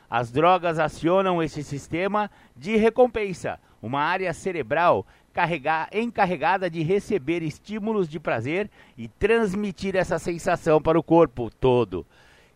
[0.10, 5.06] As drogas acionam esse sistema de recompensa, uma área cerebral
[5.94, 12.06] encarregada de receber estímulos de prazer e transmitir essa sensação para o corpo todo.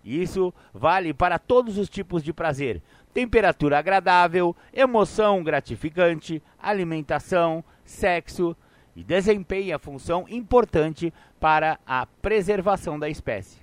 [0.03, 2.82] Isso vale para todos os tipos de prazer:
[3.13, 8.55] temperatura agradável, emoção gratificante, alimentação, sexo,
[9.00, 13.62] e desempenha função importante para a preservação da espécie.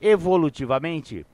[0.00, 1.26] Evolutivamente,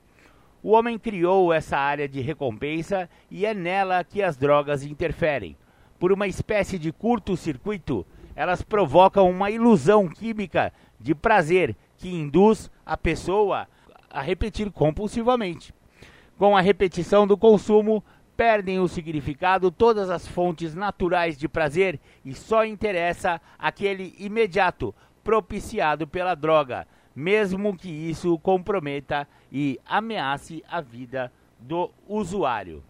[0.61, 5.55] o homem criou essa área de recompensa e é nela que as drogas interferem.
[5.97, 12.97] Por uma espécie de curto-circuito, elas provocam uma ilusão química de prazer que induz a
[12.97, 13.69] pessoa
[14.09, 15.73] a repetir compulsivamente.
[16.37, 18.03] Com a repetição do consumo,
[18.39, 26.07] perdem o significado todas as fontes naturais de prazer e só interessa aquele imediato propiciado
[26.07, 32.81] pela droga, mesmo que isso comprometa e ameace a vida do usuário.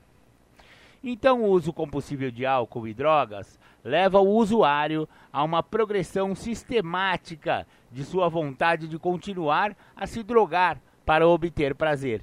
[1.04, 7.66] Então, o uso compulsível de álcool e drogas leva o usuário a uma progressão sistemática
[7.92, 12.22] de sua vontade de continuar a se drogar para obter prazer.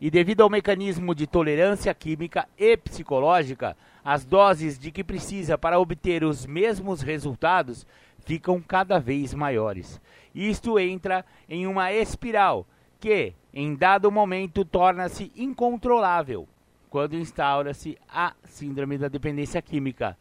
[0.00, 5.78] E devido ao mecanismo de tolerância química e psicológica, as doses de que precisa para
[5.78, 7.86] obter os mesmos resultados
[8.18, 10.00] ficam cada vez maiores.
[10.34, 12.66] Isto entra em uma espiral
[12.98, 16.48] que, em dado momento, torna-se incontrolável
[16.90, 20.16] quando instaura-se a síndrome da dependência química.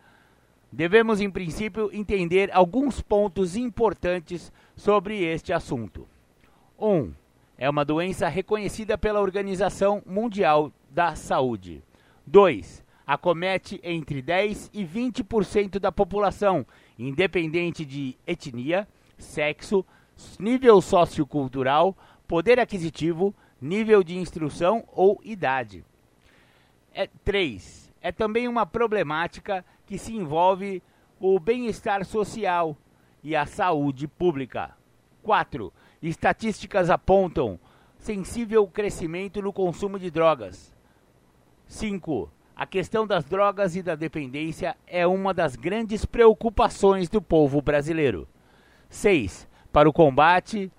[0.72, 6.08] Devemos, em princípio, entender alguns pontos importantes sobre este assunto.
[6.80, 6.88] 1.
[6.88, 7.14] Um,
[7.64, 11.82] é uma doença reconhecida pela Organização Mundial da Saúde.
[12.28, 12.84] 2.
[13.08, 16.68] Acomete entre 10 e 20% da população,
[17.00, 18.86] independente de etnia,
[19.18, 19.86] sexo,
[20.38, 21.96] nível sociocultural,
[22.28, 25.86] poder aquisitivo, nível de instrução ou idade.
[27.24, 27.94] 3.
[28.02, 30.84] É, é também uma problemática que se envolve
[31.18, 32.76] o bem-estar social
[33.24, 34.76] e a saúde pública.
[35.22, 35.72] 4
[36.04, 37.58] Estatísticas apontam
[37.98, 40.76] sensível crescimento no consumo de drogas.
[41.66, 42.30] 5.
[42.54, 48.28] A questão das drogas e da dependência é uma das grandes preocupações do povo brasileiro.
[48.90, 49.48] 6.
[49.72, 50.70] Para o combate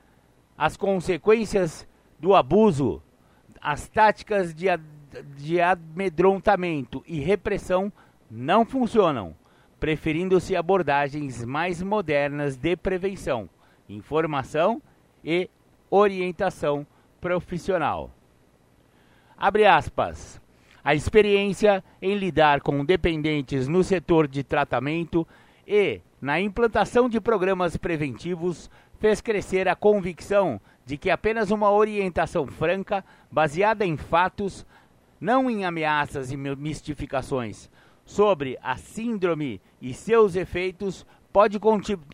[0.59, 1.89] as consequências
[2.21, 3.03] do abuso,
[3.63, 4.67] as táticas de,
[5.39, 7.91] de amedrontamento e repressão
[8.31, 9.35] não funcionam,
[9.81, 13.49] preferindo-se abordagens mais modernas de prevenção,
[13.89, 14.94] informação e
[15.91, 16.87] orientação
[17.21, 18.11] profissional.
[19.37, 20.41] Abre aspas.
[20.85, 25.27] A experiência em lidar com dependentes no setor de tratamento
[25.67, 32.47] e na implantação de programas preventivos fez crescer a convicção de que apenas uma orientação
[32.47, 34.67] franca, baseada em fatos,
[35.21, 37.71] não em ameaças e mistificações,
[38.05, 41.59] sobre a síndrome e seus efeitos pode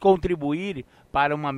[0.00, 1.52] contribuir para, uma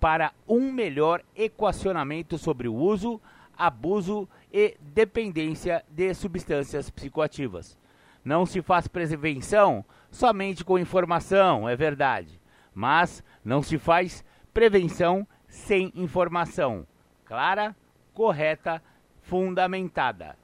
[0.00, 3.20] para um melhor equacionamento sobre o uso,
[3.56, 7.76] abuso e dependência de substâncias psicoativas.
[8.24, 12.40] Não se faz prevenção somente com informação, é verdade,
[12.74, 16.86] mas não se faz prevenção sem informação
[17.24, 17.76] clara,
[18.14, 18.82] correta,
[19.20, 20.36] fundamentada.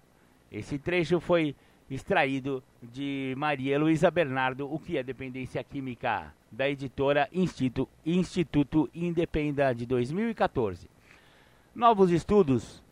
[0.52, 1.56] Esse trecho foi
[1.90, 9.74] extraído de Maria Luísa Bernardo, O que é Dependência Química, da editora Instituto, Instituto Independa
[9.74, 10.88] de 2014.
[11.74, 12.82] Novos estudos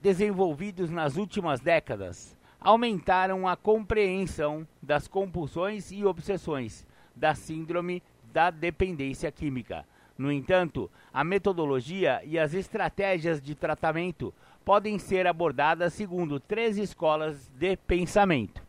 [0.00, 8.02] desenvolvidos nas últimas décadas aumentaram a compreensão das compulsões e obsessões da síndrome
[8.32, 9.84] da dependência química.
[10.16, 14.32] No entanto, a metodologia e as estratégias de tratamento
[14.64, 18.62] podem ser abordadas segundo três escolas de pensamento: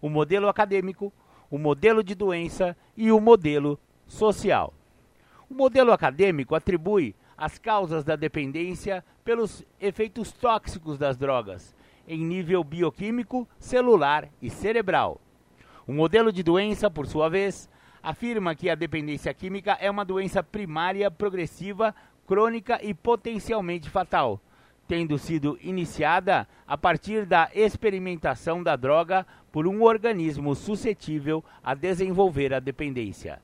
[0.00, 1.12] o modelo acadêmico,
[1.50, 4.72] o modelo de doença e o modelo social.
[5.48, 11.74] O modelo acadêmico atribui as causas da dependência pelos efeitos tóxicos das drogas,
[12.06, 15.20] em nível bioquímico, celular e cerebral.
[15.86, 17.68] O modelo de doença, por sua vez,
[18.02, 21.94] afirma que a dependência química é uma doença primária, progressiva,
[22.26, 24.40] crônica e potencialmente fatal,
[24.88, 32.54] tendo sido iniciada a partir da experimentação da droga por um organismo suscetível a desenvolver
[32.54, 33.38] a dependência.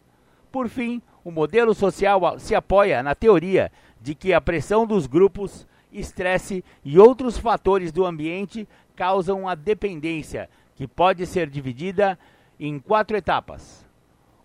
[0.50, 3.70] Por fim, o modelo social se apoia na teoria
[4.00, 8.66] de que a pressão dos grupos, estresse e outros fatores do ambiente
[8.96, 12.18] causam a dependência, que pode ser dividida
[12.58, 13.86] em quatro etapas: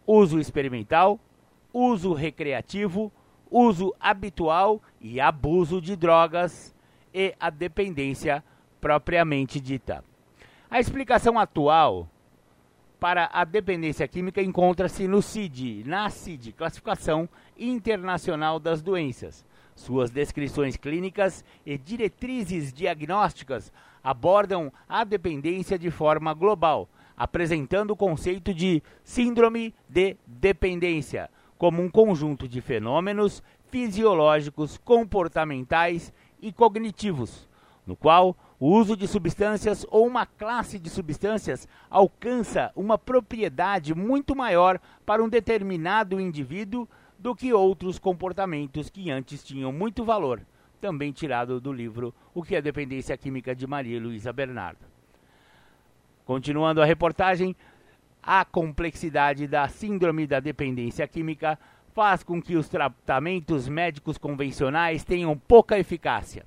[0.06, 1.18] uso experimental,
[1.74, 3.12] uso recreativo,
[3.50, 6.76] uso habitual e abuso de drogas
[7.14, 8.44] e a dependência
[8.80, 10.04] propriamente dita.
[10.70, 12.08] A explicação atual
[13.00, 19.46] para a dependência química encontra-se no CID, na CID, Classificação Internacional das Doenças.
[19.74, 23.72] Suas descrições clínicas e diretrizes diagnósticas
[24.04, 31.90] abordam a dependência de forma global, apresentando o conceito de síndrome de dependência como um
[31.90, 37.48] conjunto de fenômenos fisiológicos, comportamentais e cognitivos,
[37.86, 44.36] no qual o uso de substâncias ou uma classe de substâncias alcança uma propriedade muito
[44.36, 46.88] maior para um determinado indivíduo
[47.18, 50.42] do que outros comportamentos que antes tinham muito valor,
[50.80, 54.80] também tirado do livro O que é Dependência Química de Maria Luísa Bernardo.
[56.26, 57.56] Continuando a reportagem,
[58.22, 61.58] a complexidade da síndrome da dependência química
[62.00, 66.46] faz com que os tratamentos médicos convencionais tenham pouca eficácia.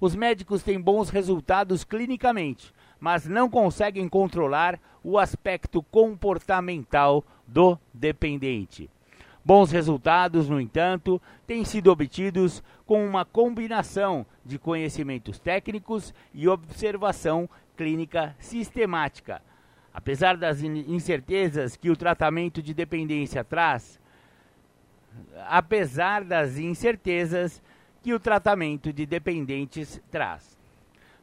[0.00, 8.90] Os médicos têm bons resultados clinicamente, mas não conseguem controlar o aspecto comportamental do dependente.
[9.44, 17.48] Bons resultados, no entanto, têm sido obtidos com uma combinação de conhecimentos técnicos e observação
[17.76, 19.40] clínica sistemática.
[19.94, 23.99] Apesar das incertezas que o tratamento de dependência traz,
[25.48, 27.62] apesar das incertezas
[28.02, 30.58] que o tratamento de dependentes traz.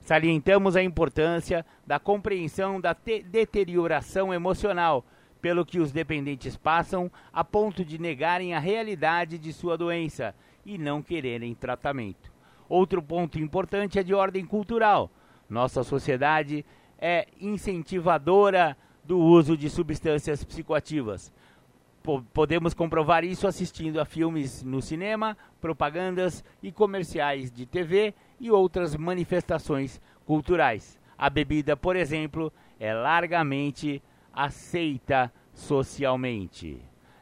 [0.01, 5.03] Salientamos a importância da compreensão da deterioração emocional
[5.41, 10.33] pelo que os dependentes passam a ponto de negarem a realidade de sua doença
[10.65, 12.31] e não quererem tratamento.
[12.69, 15.09] Outro ponto importante é de ordem cultural.
[15.49, 16.65] Nossa sociedade
[16.99, 21.31] é incentivadora do uso de substâncias psicoativas,
[22.33, 28.95] podemos comprovar isso assistindo a filmes no cinema, propagandas e comerciais de TV e outras
[28.95, 30.99] manifestações culturais.
[31.17, 34.01] A bebida, por exemplo, é largamente
[34.33, 36.79] aceita socialmente.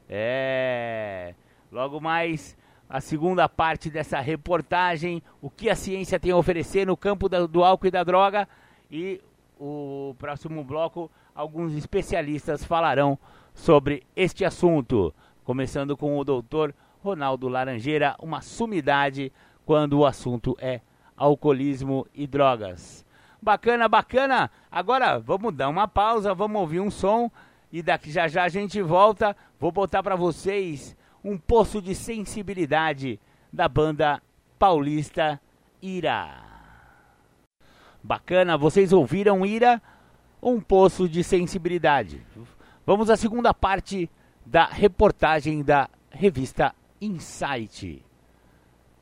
[0.10, 1.34] É.
[1.72, 2.58] Logo mais,
[2.90, 7.64] a segunda parte dessa reportagem, o que a ciência tem a oferecer no campo do,
[7.64, 8.48] álcool e da droga.
[8.92, 9.22] E
[9.60, 13.18] o próximo bloco, alguns especialistas falarão
[13.56, 15.12] sobre este assunto,
[15.44, 19.32] começando com o doutor Ronaldo Laranjeira, uma sumidade
[19.66, 20.82] quando o assunto é
[21.18, 23.06] alcoolismo e drogas.
[23.42, 24.52] Bacana, bacana.
[24.70, 27.32] Agora vamos dar uma pausa, vamos ouvir um som
[27.72, 29.36] e daqui já já a gente volta.
[29.60, 33.20] Vou botar para vocês um poço de sensibilidade
[33.52, 34.22] da banda
[34.60, 35.40] paulista
[35.82, 36.44] Ira.
[38.04, 39.82] Bacana, vocês ouviram Ira?
[40.42, 42.24] Um poço de sensibilidade.
[42.86, 44.08] Vamos à segunda parte
[44.46, 46.72] da reportagem da revista
[47.02, 48.06] Insight.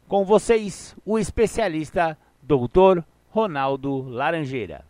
[0.08, 3.04] Com vocês, o especialista Dr.
[3.30, 4.86] Ronaldo Laranjeira.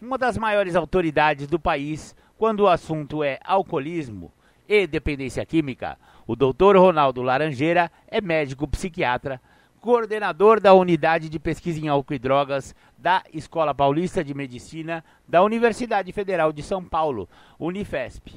[0.00, 4.32] Uma das maiores autoridades do país quando o assunto é alcoolismo
[4.68, 5.96] e dependência química,
[6.26, 6.76] o Dr.
[6.76, 9.40] Ronaldo Laranjeira é médico psiquiatra,
[9.82, 15.42] coordenador da Unidade de Pesquisa em Álcool e Drogas da Escola Paulista de Medicina da
[15.42, 17.28] Universidade Federal de São Paulo,
[17.58, 18.32] Unifesp.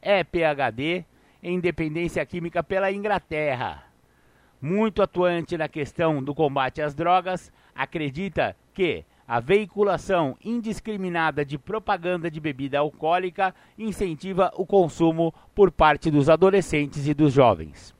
[0.00, 1.04] É PhD
[1.42, 3.84] em dependência química pela Inglaterra.
[4.58, 12.30] Muito atuante na questão do combate às drogas, acredita que a veiculação indiscriminada de propaganda
[12.30, 17.99] de bebida alcoólica incentiva o consumo por parte dos adolescentes e dos jovens.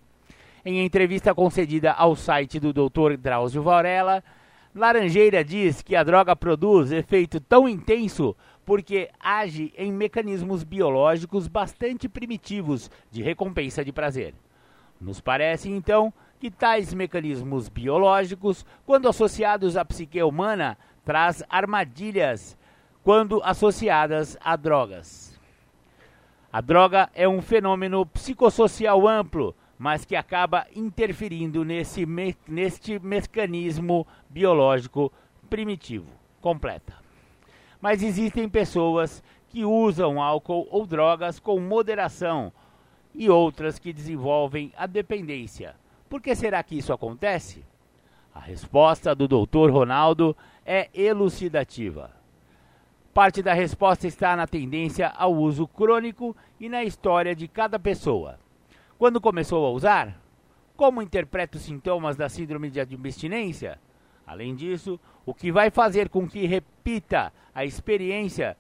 [0.65, 3.17] Em entrevista concedida ao site do Dr.
[3.17, 4.23] Drauzio Varela,
[4.75, 12.09] Laranjeira diz que a droga produz efeito tão intenso porque age em mecanismos biológicos bastante
[12.09, 14.35] primitivos de recompensa de prazer.
[15.01, 22.57] Nos parece, então, que tais mecanismos biológicos, quando associados à psique humana, traz armadilhas
[23.03, 25.41] quando associadas a drogas.
[26.53, 34.07] A droga é um fenômeno psicossocial amplo mas que acaba interferindo nesse me neste mecanismo
[34.29, 35.11] biológico
[35.49, 36.13] primitivo.
[36.39, 36.93] Completa.
[37.81, 42.53] Mas existem pessoas que usam álcool ou drogas com moderação
[43.15, 45.75] e outras que desenvolvem a dependência.
[46.11, 47.65] Por que será que isso acontece?
[48.35, 49.71] A resposta do Dr.
[49.71, 52.11] Ronaldo é elucidativa.
[53.15, 58.39] Parte da resposta está na tendência ao uso crônico e na história de cada pessoa.
[59.01, 60.21] Quando começou a usar?
[60.77, 63.81] Como interpreta os sintomas da síndrome de abstinência?
[64.27, 68.59] Além disso, o que vai fazer com que repita a experiência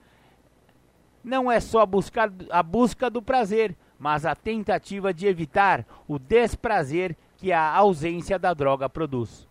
[1.22, 7.14] não é só buscar a busca do prazer, mas a tentativa de evitar o desprazer
[7.36, 9.46] que a ausência da droga produz.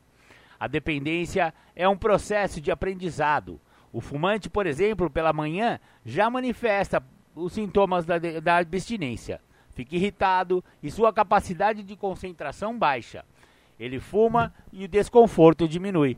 [0.60, 3.62] A dependência é um processo de aprendizado.
[3.94, 7.04] O fumante, por exemplo, pela manhã já manifesta
[7.36, 9.40] os sintomas da, da abstinência
[9.80, 13.24] fica irritado e sua capacidade de concentração baixa.
[13.80, 16.18] Ele fuma e o desconforto diminui.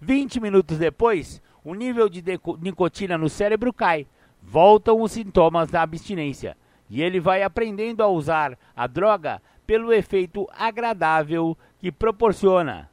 [0.00, 2.20] 20 minutos depois, o nível de
[2.60, 4.08] nicotina no cérebro cai.
[4.42, 6.56] Voltam os sintomas da abstinência
[6.90, 12.90] e ele vai aprendendo a usar a droga pelo efeito agradável que proporciona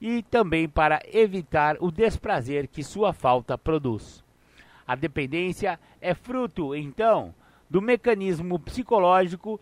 [0.00, 4.24] e também para evitar o desprazer que sua falta produz.
[4.86, 7.34] A dependência é fruto, então,
[7.74, 9.60] do mecanismo psicológico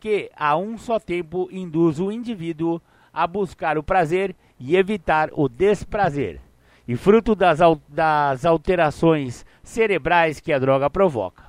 [0.00, 2.82] que a um só tempo induz o indivíduo
[3.14, 6.40] a buscar o prazer e evitar o desprazer,
[6.88, 11.44] e fruto das, das alterações cerebrais que a droga provoca.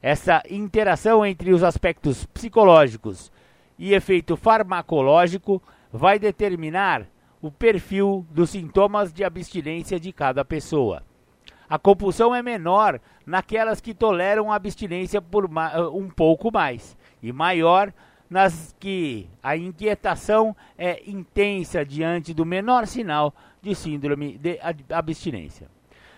[0.00, 3.32] Essa interação entre os aspectos psicológicos
[3.76, 5.60] e efeito farmacológico
[5.92, 7.04] vai determinar
[7.42, 11.02] o perfil dos sintomas de abstinência de cada pessoa.
[11.68, 15.50] A compulsão é menor naquelas que toleram a abstinência por
[15.92, 17.92] um pouco mais, e maior
[18.30, 24.58] nas que a inquietação é intensa diante do menor sinal de síndrome de
[24.90, 25.68] abstinência.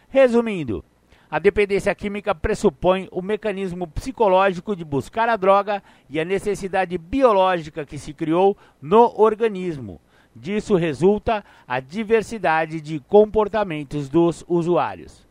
[0.08, 0.84] Resumindo,
[1.30, 7.86] a dependência química pressupõe o mecanismo psicológico de buscar a droga e a necessidade biológica
[7.86, 10.00] que se criou no organismo.
[10.34, 15.28] Disso resulta a diversidade de comportamentos dos usuários.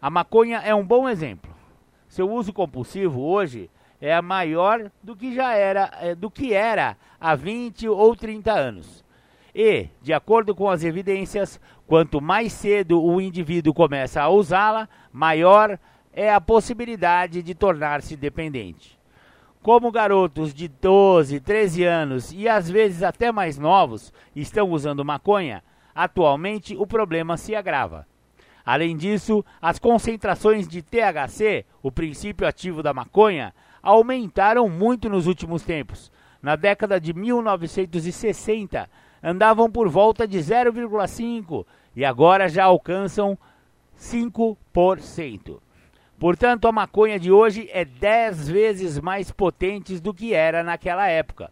[0.00, 1.52] A maconha é um bom exemplo.
[2.08, 3.68] Seu uso compulsivo hoje
[4.00, 9.04] é maior do que já era, é, do que era há 20 ou 30 anos.
[9.52, 15.78] E, de acordo com as evidências, quanto mais cedo o indivíduo começa a usá-la, maior
[16.12, 18.96] é a possibilidade de tornar-se dependente.
[19.60, 25.62] Como garotos de 12, 13 anos e às vezes até mais novos estão usando maconha,
[25.92, 28.06] atualmente o problema se agrava.
[28.70, 35.62] Além disso, as concentrações de THC, o princípio ativo da maconha, aumentaram muito nos últimos
[35.62, 36.12] tempos.
[36.42, 38.86] Na década de 1960,
[39.22, 41.64] andavam por volta de 0,5
[41.96, 43.38] e agora já alcançam
[43.98, 45.58] 5%.
[46.18, 51.50] Portanto, a maconha de hoje é 10 vezes mais potente do que era naquela época.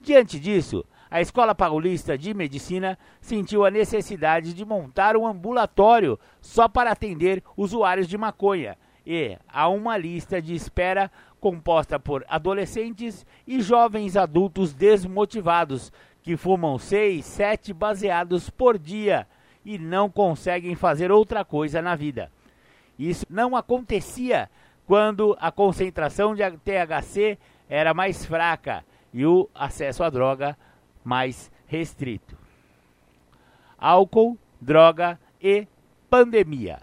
[0.00, 0.82] Diante disso,
[1.14, 7.40] a Escola Paulista de Medicina sentiu a necessidade de montar um ambulatório só para atender
[7.56, 11.08] usuários de maconha e há uma lista de espera
[11.38, 19.24] composta por adolescentes e jovens adultos desmotivados que fumam 6, 7 baseados por dia
[19.64, 22.28] e não conseguem fazer outra coisa na vida.
[22.98, 24.50] Isso não acontecia
[24.84, 27.38] quando a concentração de THC
[27.68, 30.58] era mais fraca e o acesso à droga
[31.04, 32.36] mais restrito.
[33.78, 35.68] Álcool, droga e
[36.08, 36.80] pandemia.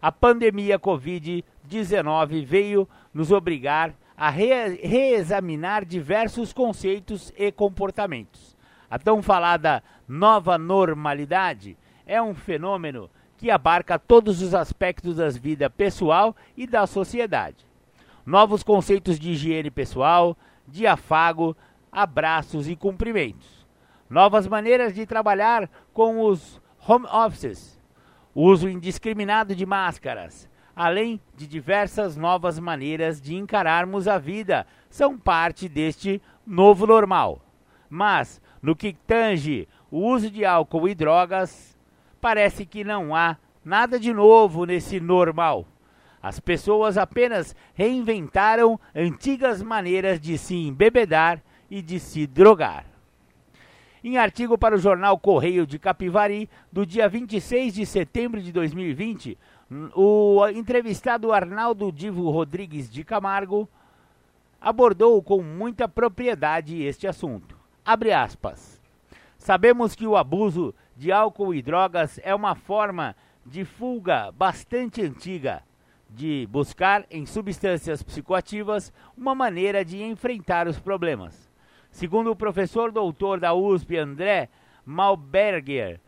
[0.00, 8.56] A pandemia Covid-19 veio nos obrigar a re reexaminar diversos conceitos e comportamentos.
[8.90, 11.76] A tão falada nova normalidade
[12.06, 17.66] é um fenômeno que abarca todos os aspectos da vida pessoal e da sociedade.
[18.24, 20.36] Novos conceitos de higiene pessoal,
[20.68, 21.56] de afago,
[21.92, 23.66] abraços e cumprimentos.
[24.08, 27.78] Novas maneiras de trabalhar com os home offices,
[28.34, 35.68] uso indiscriminado de máscaras, além de diversas novas maneiras de encararmos a vida, são parte
[35.68, 37.40] deste novo normal.
[37.88, 41.78] Mas, no que tange o uso de álcool e drogas,
[42.20, 45.66] parece que não há nada de novo nesse normal.
[46.22, 51.42] As pessoas apenas reinventaram antigas maneiras de se embebedar
[51.72, 52.84] e de se drogar.
[54.04, 59.38] Em artigo para o jornal Correio de Capivari, do dia 26 de setembro de 2020,
[59.94, 63.66] o entrevistado Arnaldo Divo Rodrigues de Camargo
[64.60, 67.56] abordou com muita propriedade este assunto.
[67.82, 68.78] Abre aspas.
[69.38, 73.16] Sabemos que o abuso de álcool e drogas é uma forma
[73.46, 75.62] de fuga bastante antiga
[76.10, 81.50] de buscar em substâncias psicoativas uma maneira de enfrentar os problemas.
[81.92, 84.48] Segundo o professor doutor da USP André
[84.84, 86.00] Malberger,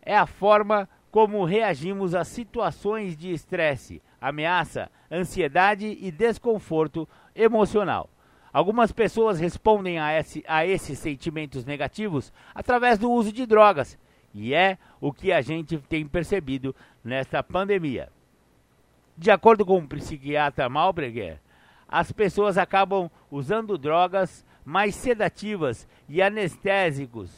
[0.00, 8.08] é a forma como reagimos a situações de estresse, ameaça, ansiedade e desconforto emocional.
[8.52, 13.98] Algumas pessoas respondem a, esse, a esses sentimentos negativos através do uso de drogas,
[14.32, 18.10] e é o que a gente tem percebido nesta pandemia.
[19.18, 21.40] De acordo com o psiquiatra Malbreger,
[21.88, 27.30] as pessoas acabam usando drogas mais sedativas e anestésicos,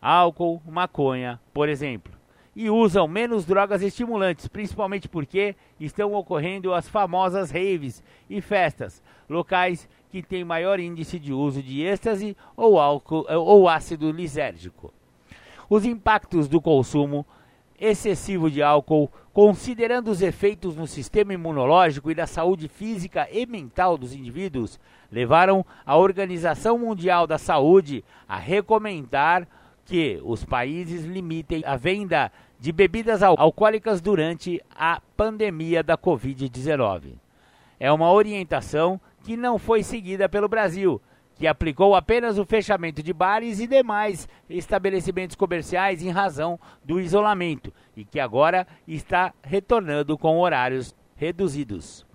[0.00, 2.14] álcool, maconha, por exemplo,
[2.54, 9.86] e usam menos drogas estimulantes, principalmente porque estão ocorrendo as famosas raves e festas, locais
[10.10, 14.94] que têm maior índice de uso de êxtase ou álcool ou ácido lisérgico.
[15.68, 17.26] Os impactos do consumo
[17.80, 23.98] excessivo de álcool, considerando os efeitos no sistema imunológico e da saúde física e mental
[23.98, 29.46] dos indivíduos, levaram a Organização Mundial da Saúde a recomendar
[29.84, 37.14] que os países limitem a venda de bebidas alcoólicas durante a pandemia da Covid-19.
[37.78, 41.00] É uma orientação que não foi seguida pelo Brasil,
[41.36, 47.72] que aplicou apenas o fechamento de bares e demais estabelecimentos comerciais em razão do isolamento
[47.96, 52.06] e que agora está retornando com horários reduzidos.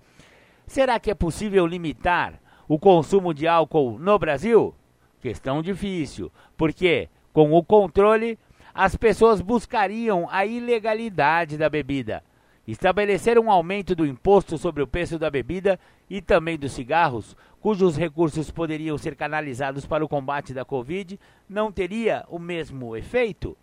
[0.66, 4.74] Será que é possível limitar o consumo de álcool no Brasil?
[5.20, 8.38] Questão difícil, porque com o controle
[8.74, 12.24] as pessoas buscariam a ilegalidade da bebida.
[12.66, 17.96] Estabelecer um aumento do imposto sobre o preço da bebida e também dos cigarros cujos
[17.96, 23.56] recursos poderiam ser canalizados para o combate da Covid, não teria o mesmo efeito?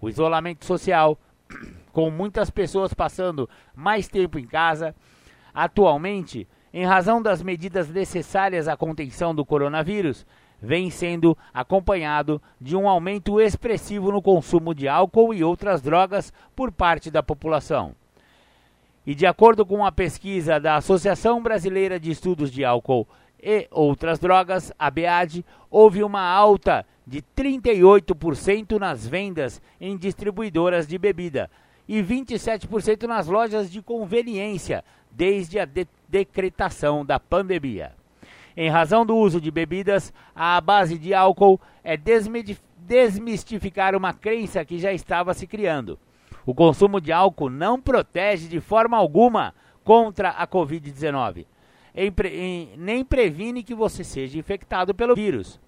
[0.00, 1.16] O isolamento social,
[1.92, 4.96] com muitas pessoas passando mais tempo em casa,
[5.54, 10.26] atualmente, em razão das medidas necessárias à contenção do coronavírus,
[10.60, 16.72] vem sendo acompanhado de um aumento expressivo no consumo de álcool e outras drogas por
[16.72, 17.94] parte da população.
[19.06, 23.06] E de acordo com a pesquisa da Associação Brasileira de Estudos de Álcool
[23.42, 30.98] e outras drogas, a BEAD, houve uma alta de 38% nas vendas em distribuidoras de
[30.98, 31.50] bebida
[31.86, 37.92] e 27% nas lojas de conveniência desde a de decretação da pandemia.
[38.56, 44.78] Em razão do uso de bebidas à base de álcool, é desmistificar uma crença que
[44.78, 45.98] já estava se criando.
[46.44, 51.46] O consumo de álcool não protege de forma alguma contra a Covid-19
[52.76, 55.58] nem previne que você seja infectado pelo vírus.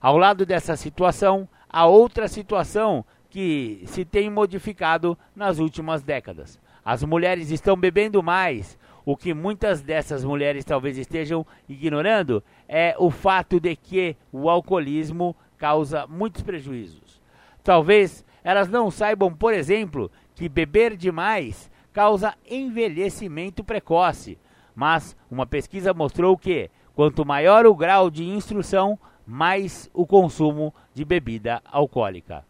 [0.00, 6.60] Ao lado dessa situação, há outra situação que se tem modificado nas últimas décadas.
[6.84, 8.78] As mulheres estão bebendo mais,
[9.08, 15.34] O que muitas dessas mulheres talvez estejam ignorando é o fato de que o alcoolismo
[15.56, 17.18] causa muitos prejuízos.
[17.64, 24.36] Talvez elas não saibam, por exemplo, que beber demais causa envelhecimento precoce,
[24.78, 31.04] mas uma pesquisa mostrou que quanto maior o grau de instrução, mais o consumo de
[31.04, 32.44] bebida alcoólica.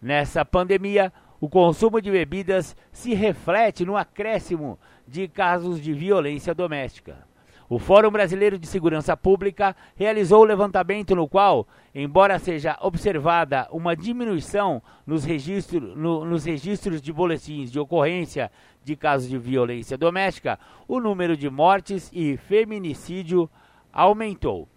[0.00, 4.78] Nessa pandemia, o consumo de bebidas se reflete no acréscimo
[5.08, 7.26] de casos de violência doméstica.
[7.68, 13.96] O Fórum Brasileiro de Segurança Pública realizou o levantamento no qual, embora seja observada uma
[13.96, 18.52] diminuição nos, registro, no, nos registros de boletins de ocorrência
[18.84, 23.50] de casos de violência doméstica, o número de mortes e feminicídio
[23.92, 24.68] aumentou.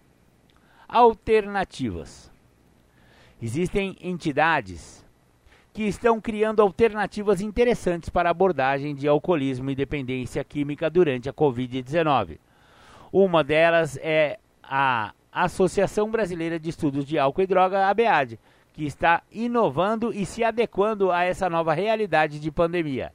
[0.88, 2.28] Alternativas:
[3.40, 5.06] Existem entidades
[5.72, 12.38] que estão criando alternativas interessantes para abordagem de alcoolismo e dependência química durante a Covid-19.
[13.12, 18.38] Uma delas é a Associação Brasileira de Estudos de Álcool e Droga, ABAD,
[18.72, 23.12] que está inovando e se adequando a essa nova realidade de pandemia.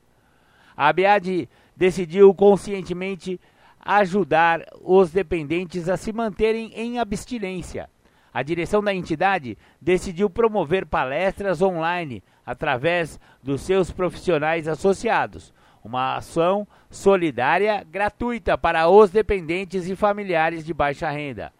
[0.76, 3.40] A ABAD decidiu conscientemente
[3.80, 7.90] ajudar os dependentes a se manterem em abstinência.
[8.34, 15.54] A direção da entidade decidiu promover palestras online através dos seus profissionais associados,
[15.86, 21.54] uma ação solidária gratuita para os dependentes e familiares de baixa renda.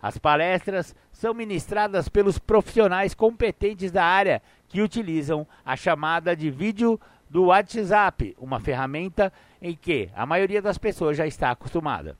[0.00, 6.98] As palestras são ministradas pelos profissionais competentes da área que utilizam a chamada de vídeo
[7.28, 9.30] do WhatsApp, uma ferramenta
[9.60, 12.16] em que a maioria das pessoas já está acostumada.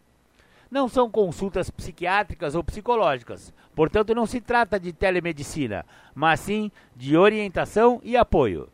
[0.71, 7.17] Não são consultas psiquiátricas ou psicológicas, portanto, não se trata de telemedicina, mas sim de
[7.17, 8.69] orientação e apoio.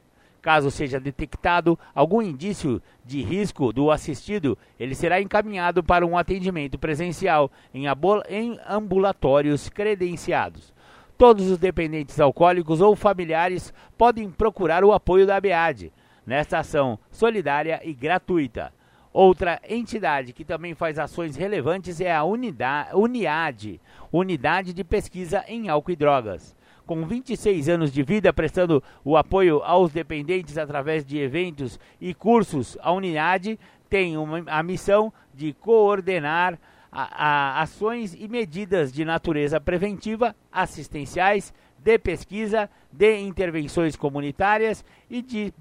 [0.46, 6.78] Caso seja detectado algum indício de risco do assistido, ele será encaminhado para um atendimento
[6.78, 7.86] presencial em,
[8.28, 10.72] em ambulatórios credenciados.
[11.18, 15.92] Todos os dependentes alcoólicos ou familiares podem procurar o apoio da ABAD
[16.24, 18.72] nesta ação solidária e gratuita.
[19.12, 23.80] Outra entidade que também faz ações relevantes é a Unidade,
[24.12, 26.55] Unidade de Pesquisa em Álcool e Drogas.
[26.86, 32.78] Com 26 anos de vida prestando o apoio aos dependentes através de eventos e cursos,
[32.80, 33.58] a Unidade
[33.90, 36.56] tem uma, a missão de coordenar
[36.90, 45.20] a, a ações e medidas de natureza preventiva, assistenciais, de pesquisa, de intervenções comunitárias e
[45.20, 45.52] de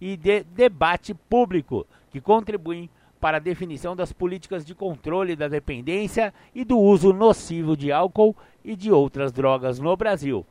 [0.00, 2.88] e de debate público, que contribuem
[3.22, 8.36] para a definição das políticas de controle da dependência e do uso nocivo de álcool
[8.64, 10.44] e de outras drogas no Brasil.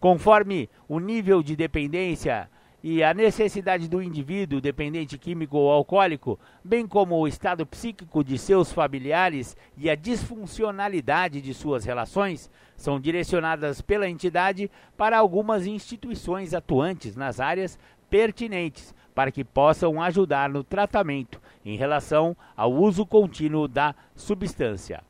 [0.00, 2.50] Conforme o nível de dependência
[2.82, 8.38] e a necessidade do indivíduo dependente químico ou alcoólico, bem como o estado psíquico de
[8.38, 16.54] seus familiares e a disfuncionalidade de suas relações, são direcionadas pela entidade para algumas instituições
[16.54, 17.78] atuantes nas áreas
[18.10, 25.02] pertinentes para que possam ajudar no tratamento em relação ao uso contínuo da substância.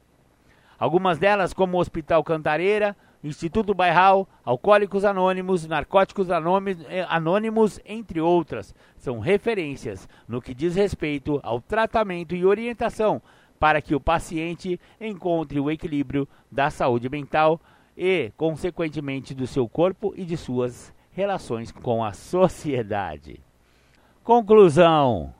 [0.78, 9.18] Algumas delas, como o Hospital Cantareira, Instituto Bairral, Alcoólicos Anônimos, Narcóticos Anônimos, entre outras, são
[9.18, 13.22] referências no que diz respeito ao tratamento e orientação
[13.58, 17.58] para que o paciente encontre o equilíbrio da saúde mental
[17.96, 23.40] e, consequentemente, do seu corpo e de suas relações com a sociedade.
[24.22, 25.32] Conclusão: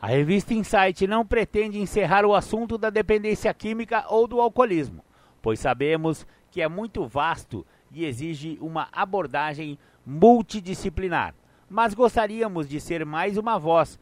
[0.00, 5.04] a revista Insight não pretende encerrar o assunto da dependência química ou do alcoolismo,
[5.42, 9.76] pois sabemos que é muito vasto e exige uma abordagem
[10.06, 11.34] multidisciplinar.
[11.68, 13.98] Mas gostaríamos de ser mais uma voz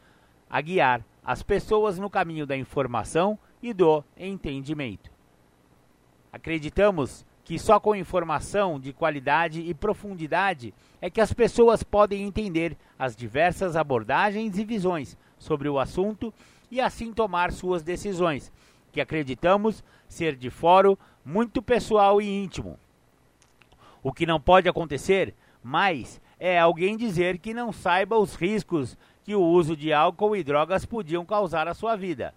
[0.47, 5.11] a guiar as pessoas no caminho da informação e do entendimento.
[6.31, 12.77] Acreditamos que só com informação de qualidade e profundidade é que as pessoas podem entender
[12.99, 16.33] as diversas abordagens e visões sobre o assunto
[16.69, 18.51] e assim tomar suas decisões,
[18.91, 22.79] que acreditamos ser de fórum muito pessoal e íntimo.
[24.01, 25.33] O que não pode acontecer
[25.63, 30.43] mais é alguém dizer que não saiba os riscos que o uso de álcool e
[30.43, 32.33] drogas podiam causar à sua vida.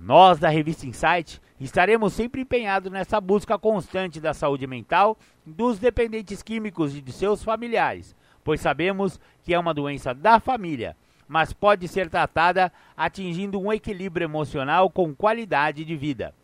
[0.00, 5.16] Nós da revista Insight estaremos sempre empenhados nessa busca constante da saúde mental
[5.46, 10.96] dos dependentes químicos e de seus familiares, pois sabemos que é uma doença da família,
[11.28, 16.34] mas pode ser tratada atingindo um equilíbrio emocional com qualidade de vida.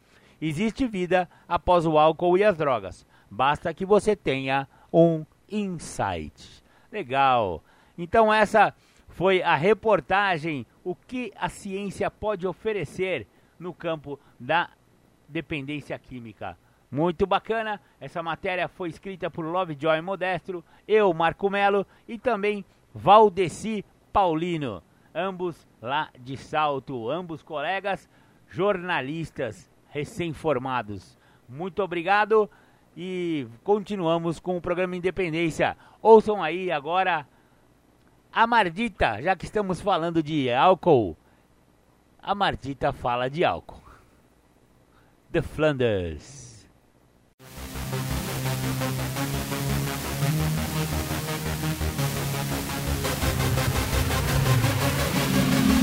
[0.41, 6.62] Existe vida após o álcool e as drogas, basta que você tenha um insight.
[6.91, 7.62] Legal.
[7.97, 8.74] Então essa
[9.09, 13.26] foi a reportagem o que a ciência pode oferecer
[13.59, 14.70] no campo da
[15.28, 16.57] dependência química.
[16.91, 23.85] Muito bacana, essa matéria foi escrita por Lovejoy Modestro, eu, Marco Melo e também Valdeci
[24.12, 24.82] Paulino,
[25.14, 28.08] ambos lá de Salto, ambos colegas
[28.48, 31.18] jornalistas recém-formados.
[31.48, 32.50] Muito obrigado
[32.96, 35.76] e continuamos com o programa Independência.
[36.02, 37.26] Ouçam aí agora
[38.32, 41.16] a Mardita, já que estamos falando de álcool.
[42.22, 43.82] A Mardita fala de álcool.
[45.32, 46.49] The Flanders.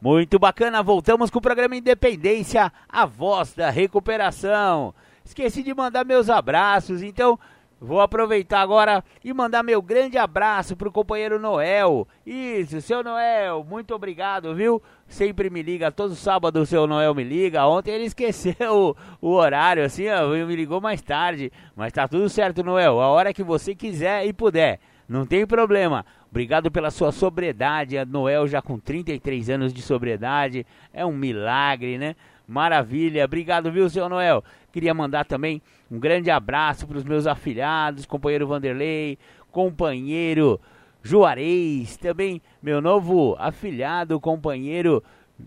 [0.00, 4.94] Muito bacana, voltamos com o programa Independência, a voz da recuperação.
[5.24, 7.38] Esqueci de mandar meus abraços, então
[7.80, 12.08] Vou aproveitar agora e mandar meu grande abraço pro companheiro Noel.
[12.26, 14.82] Isso, seu Noel, muito obrigado, viu?
[15.06, 17.64] Sempre me liga, todo sábado o seu Noel me liga.
[17.68, 21.52] Ontem ele esqueceu o, o horário, assim, ó, me ligou mais tarde.
[21.76, 24.80] Mas tá tudo certo, Noel, a hora que você quiser e puder.
[25.08, 26.04] Não tem problema.
[26.30, 27.96] Obrigado pela sua sobriedade.
[28.04, 30.66] Noel já com 33 anos de sobriedade.
[30.92, 32.14] É um milagre, né?
[32.46, 33.24] Maravilha.
[33.24, 34.42] Obrigado, viu, seu Noel?
[34.72, 35.60] Queria mandar também
[35.90, 39.18] um grande abraço para os meus afilhados, companheiro Vanderlei,
[39.50, 40.60] companheiro
[41.02, 45.02] Juarez, também meu novo afilhado, companheiro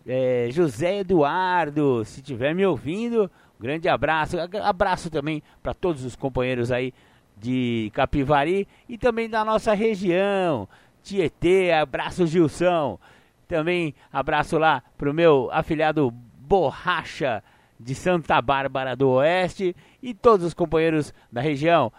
[0.07, 2.03] é, José Eduardo.
[2.05, 3.29] Se estiver me ouvindo,
[3.59, 4.37] um grande abraço.
[4.39, 6.93] Abraço também para todos os companheiros aí
[7.41, 10.69] de Capivari e também da nossa região.
[11.01, 12.99] Tietê, abraço Gilson.
[13.47, 17.43] Também abraço lá pro meu afilhado Borracha
[17.79, 21.91] de Santa Bárbara do Oeste e todos os companheiros da região.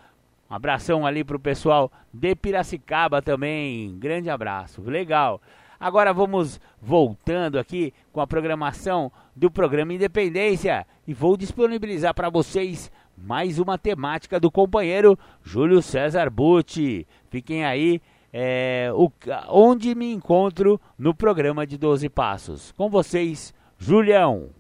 [0.49, 3.99] Um abração ali pro pessoal de Piracicaba também.
[3.99, 4.80] Grande abraço.
[4.82, 5.40] Legal.
[5.80, 12.93] Agora vamos voltando aqui com a programação do programa Independência e vou disponibilizar para vocês
[13.23, 17.07] mais uma temática do companheiro Júlio César Butti.
[17.31, 18.03] Fiquem aí
[18.33, 19.11] é, o,
[19.49, 22.73] onde me encontro no programa de 12 Passos.
[22.73, 24.51] Com vocês, Julião.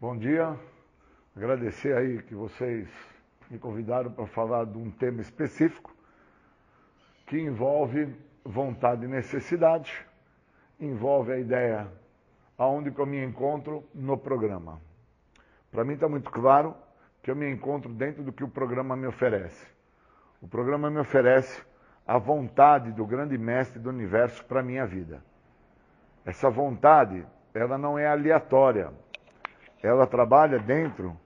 [0.00, 0.58] Bom dia,
[1.36, 2.88] agradecer aí que vocês
[3.48, 5.94] me convidaram para falar de um tema específico
[7.26, 8.12] que envolve
[8.44, 9.92] vontade e necessidade,
[10.80, 11.86] envolve a ideia
[12.58, 14.80] aonde que eu me encontro no programa.
[15.70, 16.74] Para mim está muito claro
[17.24, 19.66] que eu me encontro dentro do que o programa me oferece.
[20.42, 21.64] O programa me oferece
[22.06, 25.24] a vontade do grande mestre do universo para a minha vida.
[26.26, 28.92] Essa vontade, ela não é aleatória,
[29.82, 31.18] ela trabalha dentro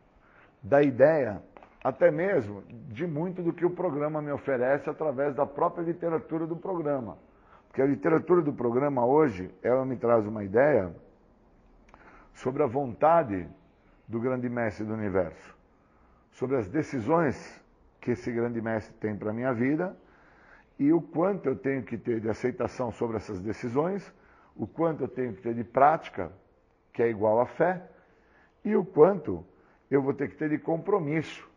[0.62, 1.42] da ideia,
[1.82, 6.54] até mesmo de muito do que o programa me oferece através da própria literatura do
[6.54, 7.18] programa.
[7.66, 10.94] Porque a literatura do programa hoje, ela me traz uma ideia
[12.34, 13.48] sobre a vontade
[14.06, 15.58] do grande mestre do universo,
[16.38, 17.60] sobre as decisões
[18.00, 19.96] que esse grande mestre tem para a minha vida
[20.78, 24.14] e o quanto eu tenho que ter de aceitação sobre essas decisões,
[24.54, 26.30] o quanto eu tenho que ter de prática,
[26.92, 27.82] que é igual à fé,
[28.64, 29.44] e o quanto
[29.90, 31.48] eu vou ter que ter de compromisso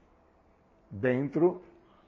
[0.90, 1.62] dentro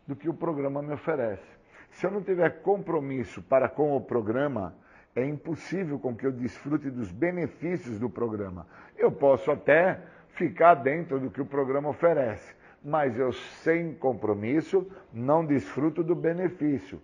[0.08, 1.48] do que o programa me oferece.
[1.92, 4.76] Se eu não tiver compromisso para com o programa,
[5.16, 8.66] é impossível com que eu desfrute dos benefícios do programa.
[8.98, 15.46] Eu posso até ficar dentro do que o programa oferece, mas eu sem compromisso não
[15.46, 17.02] desfruto do benefício.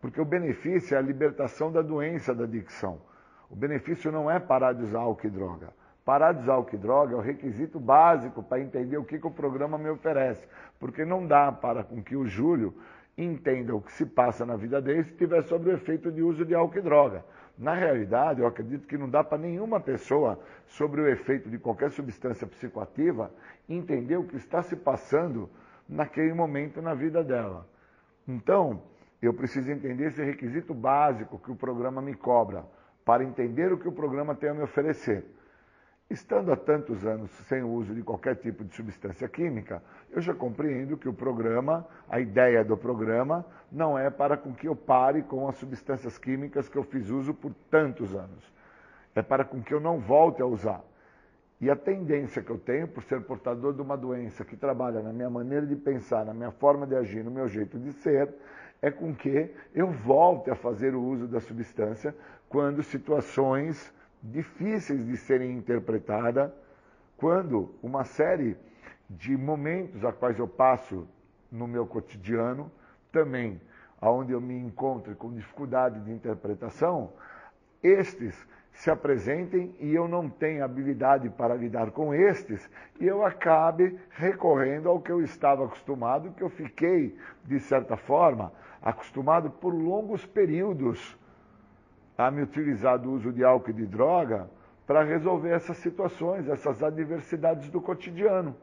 [0.00, 3.00] Porque o benefício é a libertação da doença da adicção.
[3.48, 5.68] O benefício não é parar de usar álcool e droga.
[6.04, 9.26] Parar de usar álcool e droga é o requisito básico para entender o que, que
[9.26, 10.46] o programa me oferece.
[10.78, 12.74] Porque não dá para com que o Júlio
[13.16, 16.44] entenda o que se passa na vida dele se estiver sobre o efeito de uso
[16.44, 17.24] de álcool e droga.
[17.60, 21.90] Na realidade, eu acredito que não dá para nenhuma pessoa, sobre o efeito de qualquer
[21.90, 23.30] substância psicoativa,
[23.68, 25.46] entender o que está se passando
[25.86, 27.68] naquele momento na vida dela.
[28.26, 28.82] Então,
[29.20, 32.64] eu preciso entender esse requisito básico que o programa me cobra,
[33.04, 35.26] para entender o que o programa tem a me oferecer.
[36.10, 39.80] Estando há tantos anos sem o uso de qualquer tipo de substância química,
[40.10, 44.66] eu já compreendo que o programa, a ideia do programa, não é para com que
[44.66, 48.52] eu pare com as substâncias químicas que eu fiz uso por tantos anos.
[49.14, 50.82] É para com que eu não volte a usar.
[51.60, 55.12] E a tendência que eu tenho, por ser portador de uma doença que trabalha na
[55.12, 58.34] minha maneira de pensar, na minha forma de agir, no meu jeito de ser,
[58.82, 62.12] é com que eu volte a fazer o uso da substância
[62.48, 63.92] quando situações
[64.22, 66.50] difíceis de serem interpretadas,
[67.16, 68.56] quando uma série
[69.08, 71.06] de momentos a quais eu passo
[71.50, 72.70] no meu cotidiano,
[73.10, 73.60] também
[74.00, 77.12] aonde eu me encontro com dificuldade de interpretação,
[77.82, 83.98] estes se apresentem e eu não tenho habilidade para lidar com estes, e eu acabe
[84.10, 87.14] recorrendo ao que eu estava acostumado, que eu fiquei,
[87.44, 91.18] de certa forma, acostumado por longos períodos
[92.26, 94.48] a me utilizar do uso de álcool e de droga
[94.86, 98.54] para resolver essas situações, essas adversidades do cotidiano,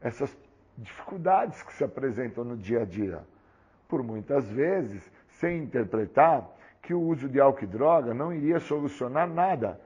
[0.00, 0.36] essas
[0.76, 3.20] dificuldades que se apresentam no dia a dia.
[3.88, 5.10] Por muitas vezes,
[5.40, 6.48] sem interpretar
[6.80, 9.80] que o uso de álcool e droga não iria solucionar nada.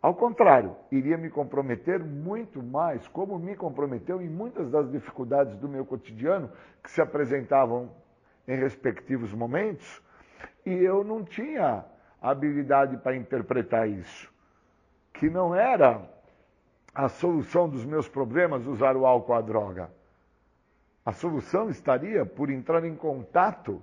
[0.00, 5.68] Ao contrário, iria me comprometer muito mais, como me comprometeu em muitas das dificuldades do
[5.68, 7.90] meu cotidiano que se apresentavam
[8.46, 10.00] em respectivos momentos,
[10.64, 11.84] e eu não tinha
[12.30, 14.30] habilidade para interpretar isso.
[15.12, 16.02] Que não era
[16.94, 19.90] a solução dos meus problemas usar o álcool a droga.
[21.04, 23.80] A solução estaria por entrar em contato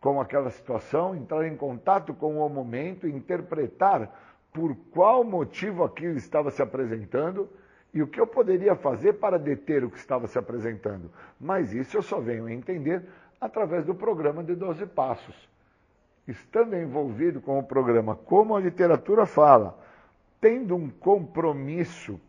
[0.00, 4.10] com aquela situação, entrar em contato com o momento, interpretar
[4.52, 7.48] por qual motivo aquilo estava se apresentando
[7.94, 11.10] e o que eu poderia fazer para deter o que estava se apresentando.
[11.40, 13.08] Mas isso eu só venho a entender
[13.40, 15.51] através do programa de 12 passos
[16.32, 19.78] estando envolvido com o programa, como a literatura fala,
[20.40, 22.20] tendo um compromisso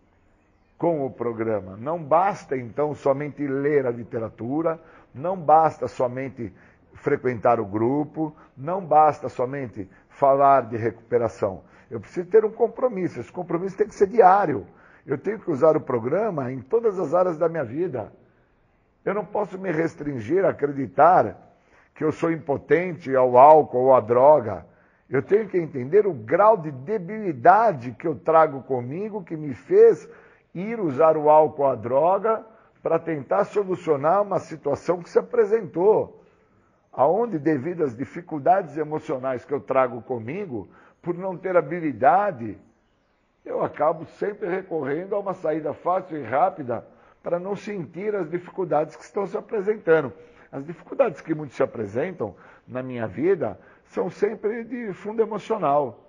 [0.78, 1.78] com o programa.
[1.78, 4.80] Não basta então somente ler a literatura,
[5.14, 6.54] não basta somente
[6.94, 11.64] frequentar o grupo, não basta somente falar de recuperação.
[11.90, 13.20] Eu preciso ter um compromisso.
[13.20, 14.66] Esse compromisso tem que ser diário.
[15.06, 18.12] Eu tenho que usar o programa em todas as áreas da minha vida.
[19.04, 21.53] Eu não posso me restringir a acreditar
[21.94, 24.66] que eu sou impotente ao álcool ou à droga.
[25.10, 30.10] Eu tenho que entender o grau de debilidade que eu trago comigo que me fez
[30.56, 32.46] ir usar o álcool ou a droga
[32.82, 36.22] para tentar solucionar uma situação que se apresentou.
[36.92, 40.68] Aonde, devido às dificuldades emocionais que eu trago comigo,
[41.02, 42.58] por não ter habilidade,
[43.46, 46.86] eu acabo sempre recorrendo a uma saída fácil e rápida
[47.22, 50.14] para não sentir as dificuldades que estão se apresentando.
[50.54, 52.36] As dificuldades que muitos se apresentam
[52.68, 56.08] na minha vida são sempre de fundo emocional.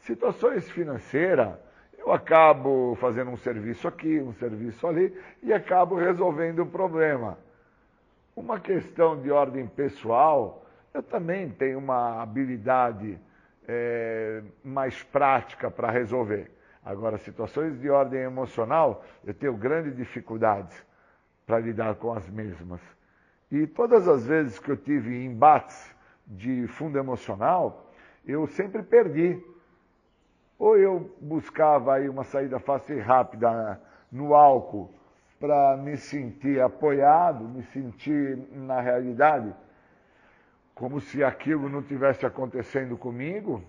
[0.00, 1.54] Situações financeiras,
[1.96, 7.38] eu acabo fazendo um serviço aqui, um serviço ali e acabo resolvendo um problema.
[8.34, 13.16] Uma questão de ordem pessoal, eu também tenho uma habilidade
[13.68, 16.50] é, mais prática para resolver.
[16.84, 20.84] Agora, situações de ordem emocional, eu tenho grandes dificuldades
[21.46, 22.80] para lidar com as mesmas.
[23.54, 25.94] E todas as vezes que eu tive embates
[26.26, 27.88] de fundo emocional,
[28.26, 29.40] eu sempre perdi.
[30.58, 33.80] Ou eu buscava aí uma saída fácil e rápida
[34.10, 34.90] no álcool
[35.38, 39.54] para me sentir apoiado, me sentir na realidade
[40.74, 43.62] como se aquilo não tivesse acontecendo comigo.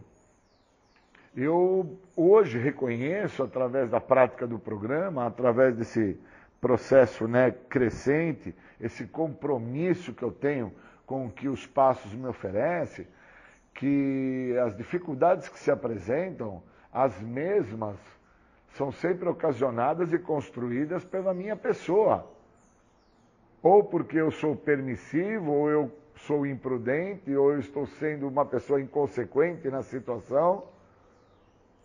[1.38, 6.20] Eu hoje reconheço através da prática do programa, através desse
[6.60, 10.74] processo né, crescente, esse compromisso que eu tenho
[11.06, 13.08] com o que os passos me oferecem,
[13.74, 17.98] que as dificuldades que se apresentam, as mesmas,
[18.76, 22.30] são sempre ocasionadas e construídas pela minha pessoa.
[23.62, 28.82] Ou porque eu sou permissivo, ou eu sou imprudente, ou eu estou sendo uma pessoa
[28.82, 30.64] inconsequente na situação.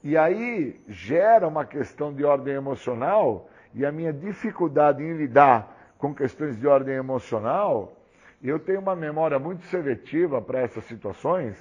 [0.03, 6.15] E aí gera uma questão de ordem emocional e a minha dificuldade em lidar com
[6.15, 7.97] questões de ordem emocional,
[8.43, 11.57] eu tenho uma memória muito seletiva para essas situações,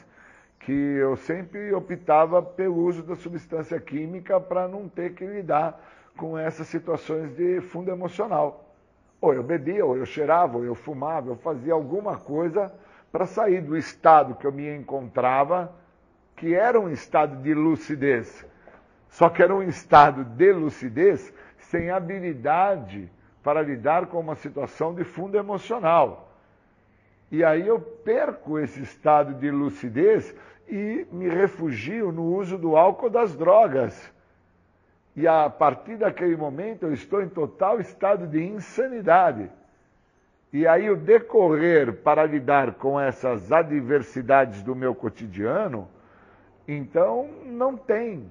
[0.59, 5.79] que eu sempre optava pelo uso da substância química para não ter que lidar
[6.17, 8.73] com essas situações de fundo emocional.
[9.21, 12.73] Ou eu bebia, ou eu cheirava, ou eu fumava, eu fazia alguma coisa
[13.11, 15.73] para sair do estado que eu me encontrava,
[16.35, 18.45] que era um estado de lucidez.
[19.09, 21.33] Só que era um estado de lucidez
[21.69, 23.09] sem habilidade
[23.43, 26.33] para lidar com uma situação de fundo emocional.
[27.31, 30.35] E aí eu perco esse estado de lucidez
[30.67, 34.11] e me refugio no uso do álcool das drogas.
[35.15, 39.49] E a partir daquele momento eu estou em total estado de insanidade.
[40.51, 45.87] E aí o decorrer para lidar com essas adversidades do meu cotidiano,
[46.67, 48.27] então não tem.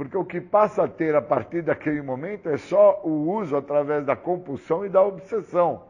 [0.00, 4.02] Porque o que passa a ter a partir daquele momento é só o uso através
[4.02, 5.82] da compulsão e da obsessão.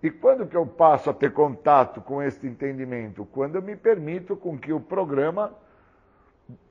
[0.00, 3.26] E quando que eu passo a ter contato com este entendimento?
[3.32, 5.52] Quando eu me permito com que o programa,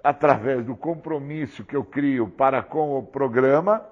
[0.01, 3.83] através do compromisso que eu crio para com o programa,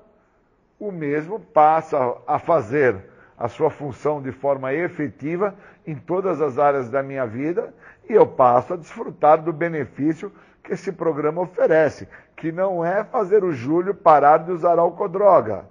[0.80, 2.96] o mesmo passa a fazer
[3.38, 5.54] a sua função de forma efetiva
[5.86, 7.74] em todas as áreas da minha vida
[8.10, 10.32] e eu passo a desfrutar do benefício
[10.64, 12.08] que esse programa oferece,
[12.42, 15.66] que não é fazer o Júlio parar de usar álcool droga.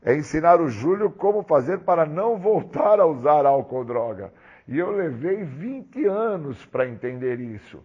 [0.00, 4.32] É ensinar o Júlio como fazer para não voltar a usar álcool droga.
[4.66, 7.82] E eu levei 20 anos para entender isso.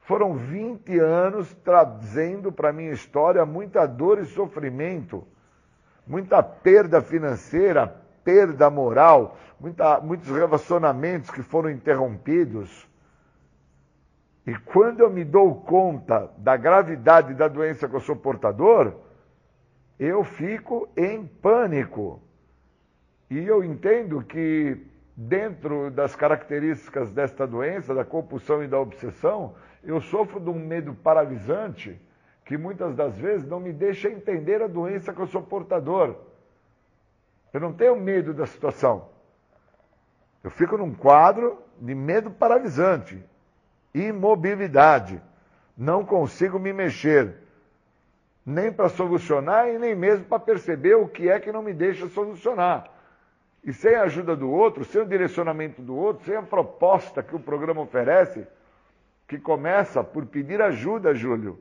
[0.00, 5.24] Foram 20 anos trazendo para a minha história muita dor e sofrimento
[6.06, 7.86] muita perda financeira,
[8.22, 12.88] perda moral, muita, muitos relacionamentos que foram interrompidos.
[14.46, 18.94] E quando eu me dou conta da gravidade da doença que eu sou portador,
[19.98, 22.20] eu fico em pânico.
[23.30, 24.86] E eu entendo que,
[25.16, 30.94] dentro das características desta doença, da compulsão e da obsessão, eu sofro de um medo
[30.94, 31.98] paralisante
[32.44, 36.16] que muitas das vezes não me deixa entender a doença que eu sou portador.
[37.52, 39.08] Eu não tenho medo da situação.
[40.42, 43.24] Eu fico num quadro de medo paralisante,
[43.94, 45.22] imobilidade.
[45.76, 47.34] Não consigo me mexer,
[48.44, 52.08] nem para solucionar e nem mesmo para perceber o que é que não me deixa
[52.08, 52.90] solucionar.
[53.64, 57.34] E sem a ajuda do outro, sem o direcionamento do outro, sem a proposta que
[57.34, 58.46] o programa oferece,
[59.26, 61.58] que começa por pedir ajuda, Júlio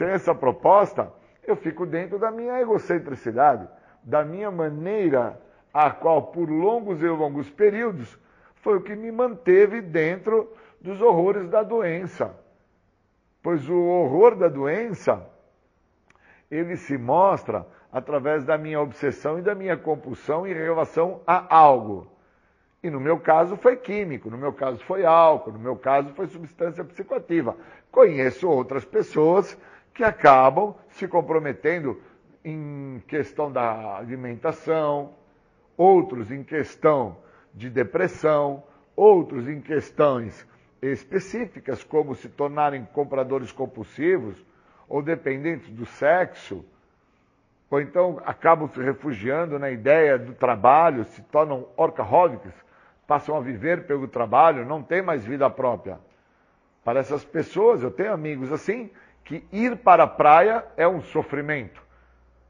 [0.00, 1.12] sem essa proposta,
[1.46, 3.68] eu fico dentro da minha egocentricidade,
[4.02, 5.38] da minha maneira,
[5.74, 8.18] a qual por longos e longos períodos
[8.56, 10.50] foi o que me manteve dentro
[10.80, 12.34] dos horrores da doença.
[13.42, 15.26] Pois o horror da doença,
[16.50, 22.06] ele se mostra através da minha obsessão e da minha compulsão em relação a algo.
[22.82, 26.26] E no meu caso foi químico, no meu caso foi álcool, no meu caso foi
[26.26, 27.56] substância psicoativa.
[27.90, 29.58] Conheço outras pessoas
[29.92, 32.00] que acabam se comprometendo
[32.42, 35.12] em questão da alimentação,
[35.76, 37.18] outros em questão
[37.52, 38.62] de depressão,
[38.96, 40.46] outros em questões
[40.82, 44.36] específicas, como se tornarem compradores compulsivos
[44.88, 46.64] ou dependentes do sexo,
[47.70, 52.52] ou então acabam se refugiando na ideia do trabalho, se tornam orcaholics,
[53.06, 55.98] passam a viver pelo trabalho, não têm mais vida própria.
[56.84, 58.90] Para essas pessoas, eu tenho amigos assim,
[59.24, 61.80] que ir para a praia é um sofrimento,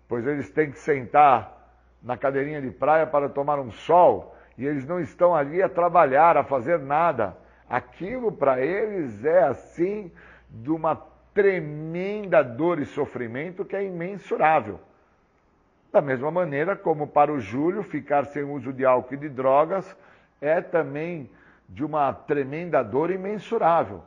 [0.09, 1.61] pois eles têm que sentar
[2.03, 6.37] na cadeirinha de praia para tomar um sol e eles não estão ali a trabalhar,
[6.37, 7.37] a fazer nada.
[7.71, 10.13] Aquilo para eles é assim
[10.51, 10.97] de uma
[11.33, 14.81] tremenda dor e sofrimento que é imensurável.
[15.93, 19.97] Da mesma maneira como para o Júlio ficar sem uso de álcool e de drogas
[20.41, 21.31] é também
[21.69, 24.03] de uma tremenda dor imensurável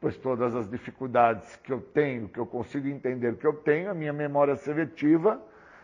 [0.00, 3.94] pois todas as dificuldades que eu tenho, que eu consigo entender que eu tenho, a
[3.94, 5.40] minha memória seletiva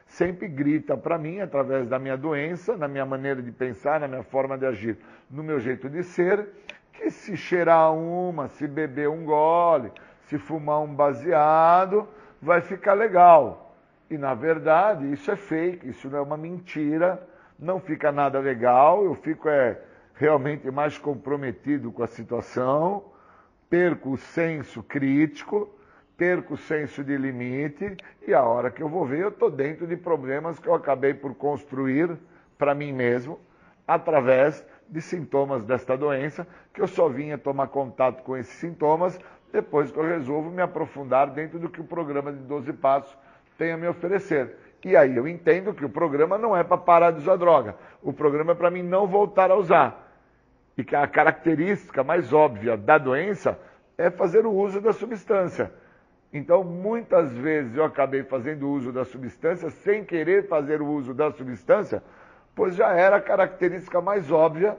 [0.06, 4.22] sempre grita para mim, através da minha doença, na minha maneira de pensar, na minha
[4.22, 4.98] forma de agir,
[5.30, 6.46] no meu jeito de ser,
[6.94, 9.92] que se cheirar uma, se beber um gole,
[10.28, 12.08] se fumar um baseado,
[12.40, 13.76] vai ficar legal.
[14.10, 17.26] E na verdade, isso é fake, isso não é uma mentira,
[17.58, 19.80] não fica nada legal, eu fico é,
[20.14, 23.04] realmente mais comprometido com a situação
[23.74, 25.68] perco o senso crítico,
[26.16, 29.84] perco o senso de limite e a hora que eu vou ver, eu estou dentro
[29.84, 32.16] de problemas que eu acabei por construir
[32.56, 33.40] para mim mesmo
[33.84, 39.18] através de sintomas desta doença, que eu só vinha tomar contato com esses sintomas
[39.52, 43.16] depois que eu resolvo me aprofundar dentro do que o programa de 12 passos
[43.56, 44.56] tem a me oferecer.
[44.84, 47.76] E aí eu entendo que o programa não é para parar de usar droga.
[48.02, 50.04] O programa é para mim não voltar a usar
[50.76, 53.58] e que a característica mais óbvia da doença
[53.96, 55.72] é fazer o uso da substância.
[56.32, 61.30] Então, muitas vezes eu acabei fazendo uso da substância sem querer fazer o uso da
[61.30, 62.02] substância,
[62.54, 64.76] pois já era a característica mais óbvia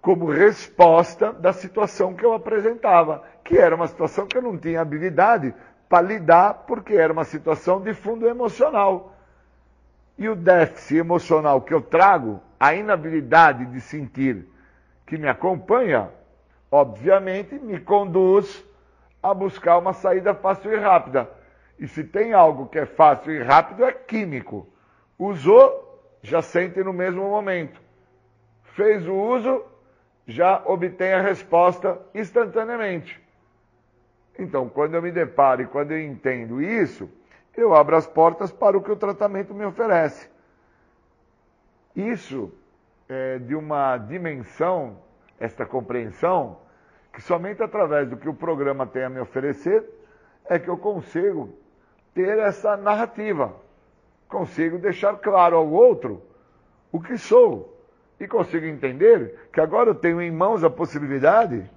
[0.00, 4.80] como resposta da situação que eu apresentava, que era uma situação que eu não tinha
[4.80, 5.54] habilidade
[5.88, 9.14] para lidar, porque era uma situação de fundo emocional.
[10.16, 14.46] E o déficit emocional que eu trago, a inabilidade de sentir
[15.06, 16.08] que me acompanha,
[16.70, 18.64] obviamente me conduz
[19.22, 21.28] a buscar uma saída fácil e rápida.
[21.78, 24.68] E se tem algo que é fácil e rápido, é químico.
[25.18, 25.89] Usou,
[26.22, 27.80] já sente no mesmo momento.
[28.74, 29.64] Fez o uso,
[30.26, 33.20] já obtém a resposta instantaneamente.
[34.38, 37.10] Então, quando eu me deparo e quando eu entendo isso,
[37.56, 40.30] eu abro as portas para o que o tratamento me oferece.
[41.94, 42.52] Isso
[43.08, 44.98] é de uma dimensão,
[45.38, 46.58] esta compreensão,
[47.12, 49.84] que somente através do que o programa tem a me oferecer
[50.48, 51.52] é que eu consigo
[52.14, 53.54] ter essa narrativa.
[54.30, 56.22] Consigo deixar claro ao outro
[56.92, 57.76] o que sou.
[58.18, 61.68] E consigo entender que agora eu tenho em mãos a possibilidade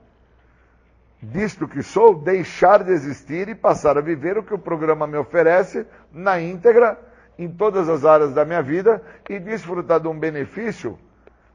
[1.21, 5.17] disto que sou, deixar de existir e passar a viver o que o programa me
[5.17, 6.99] oferece na íntegra,
[7.39, 10.99] em todas as áreas da minha vida e desfrutar de um benefício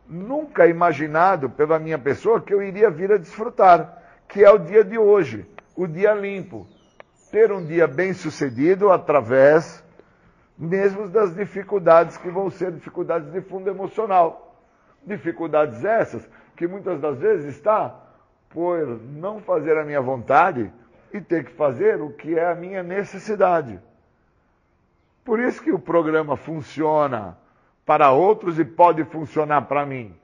[0.08, 4.82] nunca imaginado pela minha pessoa que eu iria vir a desfrutar, que é o dia
[4.82, 5.46] de hoje,
[5.76, 6.66] o dia limpo.
[7.30, 9.84] Ter um dia bem sucedido através
[10.58, 14.60] mesmo das dificuldades que vão ser dificuldades de fundo emocional.
[15.04, 17.94] Dificuldades essas que muitas das vezes está
[18.48, 20.72] por não fazer a minha vontade
[21.12, 23.78] e ter que fazer o que é a minha necessidade.
[25.24, 27.38] Por isso que o programa funciona
[27.86, 30.14] para outros e pode funcionar para mim.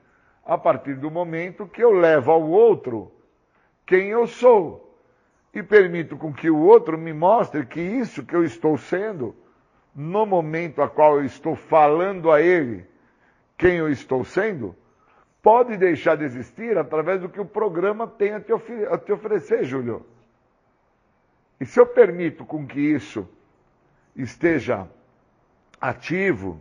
[0.45, 3.11] A partir do momento que eu levo ao outro
[3.85, 4.99] quem eu sou
[5.53, 9.35] e permito com que o outro me mostre que isso que eu estou sendo,
[9.95, 12.85] no momento a qual eu estou falando a ele
[13.57, 14.75] quem eu estou sendo,
[15.41, 19.63] pode deixar de existir através do que o programa tem a te, a te oferecer,
[19.63, 20.05] Júlio.
[21.59, 23.25] E se eu permito com que isso
[24.15, 24.87] esteja
[25.79, 26.59] ativo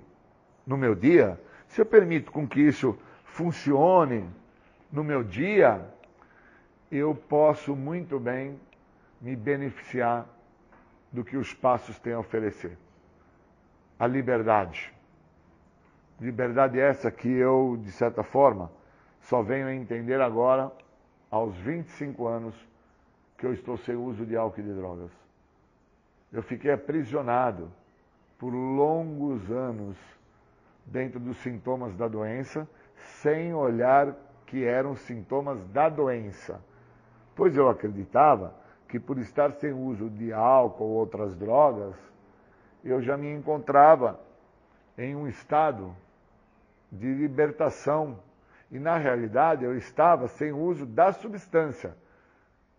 [0.64, 4.28] no meu dia, se eu permito com que isso funcione
[4.92, 5.84] no meu dia,
[6.92, 8.60] eu posso muito bem
[9.20, 10.26] me beneficiar
[11.10, 12.78] do que os passos têm a oferecer.
[13.98, 14.92] A liberdade.
[16.20, 18.70] Liberdade essa que eu, de certa forma,
[19.20, 20.70] só venho a entender agora,
[21.30, 22.54] aos 25 anos,
[23.36, 25.10] que eu estou sem uso de álcool e de drogas.
[26.32, 27.70] Eu fiquei aprisionado
[28.38, 29.96] por longos anos
[30.84, 34.14] dentro dos sintomas da doença, sem olhar
[34.46, 36.60] que eram sintomas da doença.
[37.34, 38.54] Pois eu acreditava
[38.88, 41.96] que por estar sem uso de álcool ou outras drogas,
[42.90, 44.20] eu já me encontrava
[44.96, 45.94] em um estado
[46.90, 48.18] de libertação.
[48.70, 51.96] E na realidade eu estava sem uso da substância.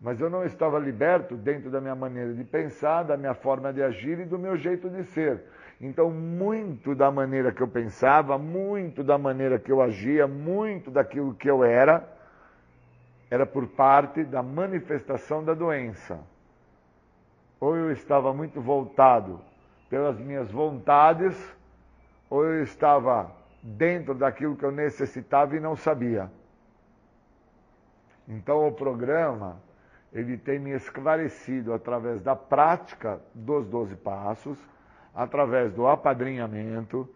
[0.00, 3.82] Mas eu não estava liberto dentro da minha maneira de pensar, da minha forma de
[3.82, 5.42] agir e do meu jeito de ser.
[5.80, 11.34] Então, muito da maneira que eu pensava, muito da maneira que eu agia, muito daquilo
[11.34, 12.06] que eu era,
[13.30, 16.18] era por parte da manifestação da doença.
[17.58, 19.40] Ou eu estava muito voltado
[19.88, 21.36] pelas minhas vontades,
[22.28, 23.30] ou eu estava
[23.62, 26.30] dentro daquilo que eu necessitava e não sabia.
[28.28, 29.60] Então o programa,
[30.12, 34.58] ele tem me esclarecido através da prática dos 12 passos,
[35.14, 37.08] através do apadrinhamento,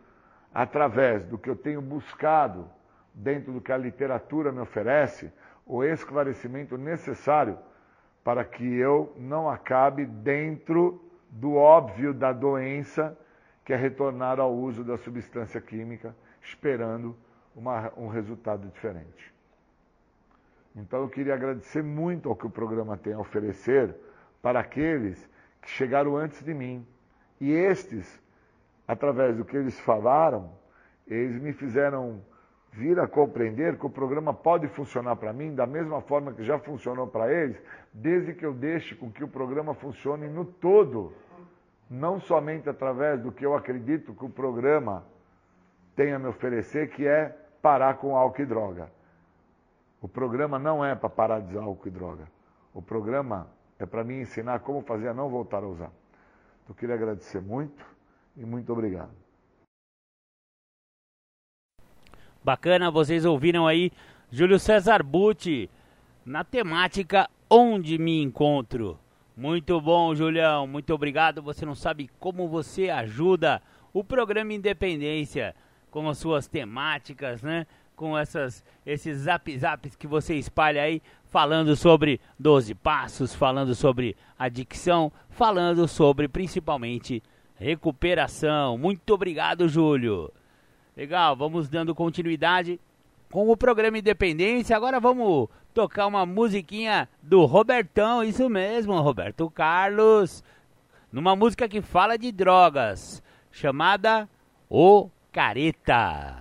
[0.54, 2.68] através do que eu tenho buscado
[3.12, 5.32] dentro do que a literatura me oferece,
[5.66, 7.58] o esclarecimento necessário
[8.24, 13.16] para que eu não acabe dentro do óbvio da doença,
[13.64, 17.16] que é retornar ao uso da substância química esperando
[17.54, 19.32] uma, um resultado diferente.
[20.74, 23.94] Então eu queria agradecer muito ao que o programa tem a oferecer
[24.40, 25.28] para aqueles
[25.60, 26.86] que chegaram antes de mim.
[27.40, 28.20] E estes,
[28.86, 30.52] através do que eles falaram,
[31.06, 32.22] eles me fizeram
[32.72, 36.58] vir a compreender que o programa pode funcionar para mim da mesma forma que já
[36.58, 37.60] funcionou para eles,
[37.92, 41.12] desde que eu deixe com que o programa funcione no todo,
[41.90, 45.04] não somente através do que eu acredito que o programa
[45.96, 48.90] tem a me oferecer, que é parar com álcool e droga.
[50.00, 52.24] O programa não é para parar de usar álcool e droga.
[52.72, 53.48] O programa
[53.78, 55.90] é para me ensinar como fazer a não voltar a usar.
[56.68, 57.84] Eu queria agradecer muito
[58.36, 59.10] e muito obrigado.
[62.42, 63.92] Bacana, vocês ouviram aí
[64.32, 65.68] Júlio César Butti
[66.24, 68.98] na temática Onde Me Encontro.
[69.36, 71.42] Muito bom, Julião, muito obrigado.
[71.42, 73.60] Você não sabe como você ajuda
[73.92, 75.54] o programa Independência
[75.90, 77.66] com as suas temáticas, né?
[77.94, 84.16] Com essas, esses zap zaps que você espalha aí, falando sobre 12 passos, falando sobre
[84.38, 87.22] adicção, falando sobre principalmente
[87.56, 88.78] recuperação.
[88.78, 90.32] Muito obrigado, Júlio.
[90.96, 92.80] Legal, vamos dando continuidade
[93.30, 94.76] com o programa Independência.
[94.76, 100.42] Agora vamos tocar uma musiquinha do Robertão, isso mesmo, Roberto Carlos.
[101.12, 104.28] numa música que fala de drogas, chamada
[104.68, 106.36] O Careta.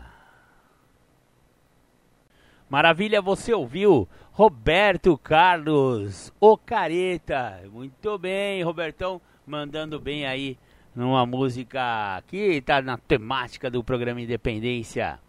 [2.69, 7.61] Maravilha, você ouviu Roberto Carlos, O Careta.
[7.71, 10.57] Muito bem, Robertão, mandando bem aí
[10.95, 15.19] numa música que está na temática do programa Independência.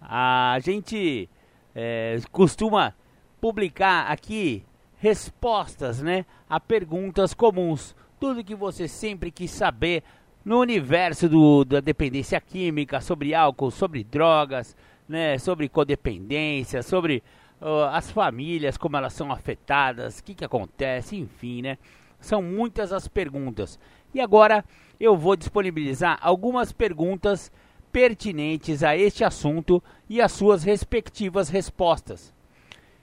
[0.00, 1.28] A gente
[1.74, 2.94] é, costuma
[3.40, 4.64] publicar aqui
[4.98, 10.02] respostas, né, a perguntas comuns, tudo que você sempre quis saber
[10.44, 14.76] no universo do, da dependência química, sobre álcool, sobre drogas,
[15.08, 17.22] né, sobre codependência, sobre
[17.60, 21.78] uh, as famílias, como elas são afetadas, o que, que acontece, enfim, né?
[22.20, 23.78] São muitas as perguntas.
[24.14, 24.64] E agora
[24.98, 27.50] eu vou disponibilizar algumas perguntas
[27.92, 32.32] pertinentes a este assunto e as suas respectivas respostas.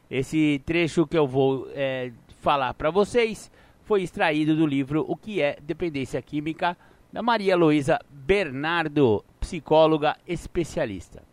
[0.10, 2.12] Esse trecho que eu vou é,
[2.42, 3.52] falar para vocês
[3.84, 6.78] foi extraído do livro O que é Dependência Química,
[7.12, 11.24] da Maria Luísa Bernardo, psicóloga especialista.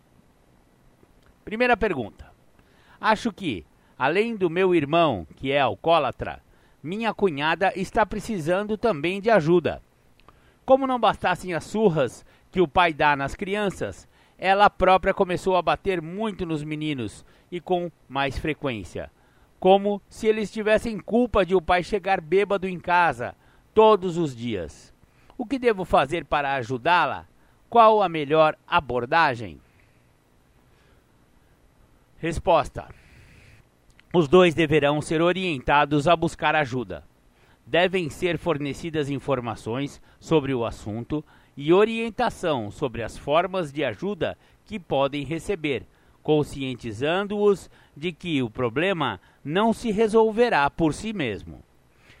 [1.45, 2.31] Primeira pergunta.
[2.99, 3.65] Acho que,
[3.97, 6.41] além do meu irmão, que é alcoólatra,
[6.81, 9.81] minha cunhada está precisando também de ajuda.
[10.65, 14.07] Como não bastassem as surras que o pai dá nas crianças,
[14.37, 19.11] ela própria começou a bater muito nos meninos e com mais frequência.
[19.59, 23.35] Como se eles tivessem culpa de o pai chegar bêbado em casa
[23.73, 24.93] todos os dias.
[25.37, 27.25] O que devo fazer para ajudá-la?
[27.69, 29.59] Qual a melhor abordagem?
[32.17, 32.87] Resposta:
[34.11, 37.03] Os dois deverão ser orientados a buscar ajuda.
[37.63, 41.23] Devem ser fornecidas informações sobre o assunto
[41.55, 45.85] e orientação sobre as formas de ajuda que podem receber,
[46.23, 51.59] conscientizando-os de que o problema não se resolverá por si mesmo.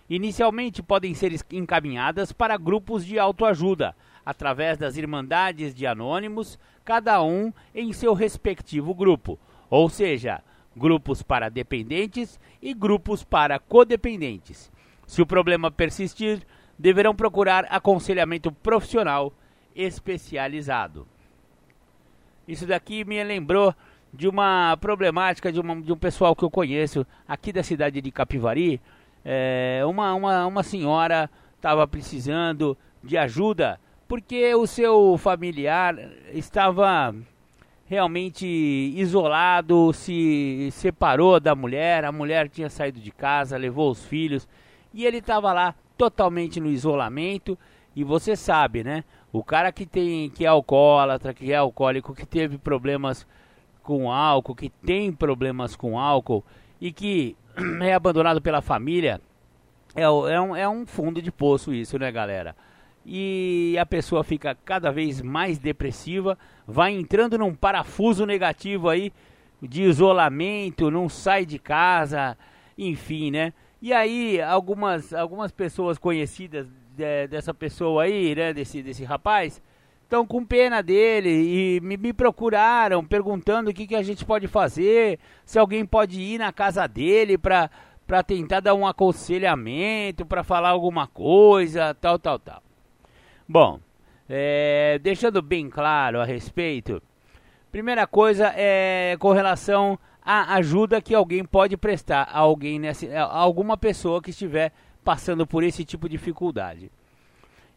[0.07, 7.51] Inicialmente podem ser encaminhadas para grupos de autoajuda, através das Irmandades de Anônimos, cada um
[7.73, 9.39] em seu respectivo grupo,
[9.71, 10.43] ou seja,
[10.79, 14.71] grupos para dependentes e grupos para codependentes.
[15.05, 16.41] Se o problema persistir,
[16.77, 19.33] deverão procurar aconselhamento profissional
[19.75, 21.05] especializado.
[22.47, 23.75] Isso daqui me lembrou
[24.13, 28.11] de uma problemática de, uma, de um pessoal que eu conheço aqui da cidade de
[28.11, 28.81] Capivari.
[29.23, 35.95] É, uma, uma, uma senhora estava precisando de ajuda porque o seu familiar
[36.33, 37.13] estava
[37.89, 44.47] realmente isolado, se separou da mulher, a mulher tinha saído de casa, levou os filhos
[44.93, 47.57] e ele estava lá totalmente no isolamento.
[47.95, 49.03] E você sabe, né?
[49.33, 53.25] O cara que tem que é alcoólatra, que é alcoólico, que teve problemas
[53.81, 56.45] com álcool, que tem problemas com álcool
[56.79, 57.35] e que
[57.81, 59.19] é abandonado pela família,
[59.95, 60.09] é, é,
[60.39, 62.55] um, é um fundo de poço isso, né, galera?
[63.11, 66.37] E a pessoa fica cada vez mais depressiva,
[66.67, 69.11] vai entrando num parafuso negativo aí
[69.59, 72.37] de isolamento, não sai de casa,
[72.77, 73.51] enfim, né?
[73.81, 79.59] E aí algumas algumas pessoas conhecidas de, dessa pessoa aí, né, desse desse rapaz,
[80.03, 84.47] estão com pena dele e me, me procuraram perguntando o que, que a gente pode
[84.47, 87.71] fazer, se alguém pode ir na casa dele para
[88.05, 92.68] para tentar dar um aconselhamento, para falar alguma coisa, tal, tal, tal.
[93.51, 93.79] Bom,
[94.29, 97.01] é, deixando bem claro a respeito,
[97.71, 103.23] primeira coisa é com relação à ajuda que alguém pode prestar a alguém nessa, a
[103.23, 104.71] alguma pessoa que estiver
[105.03, 106.91] passando por esse tipo de dificuldade.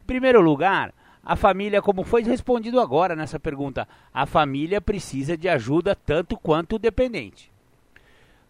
[0.03, 0.93] Em primeiro lugar,
[1.25, 6.77] a família, como foi respondido agora nessa pergunta, a família precisa de ajuda tanto quanto
[6.77, 7.51] o dependente.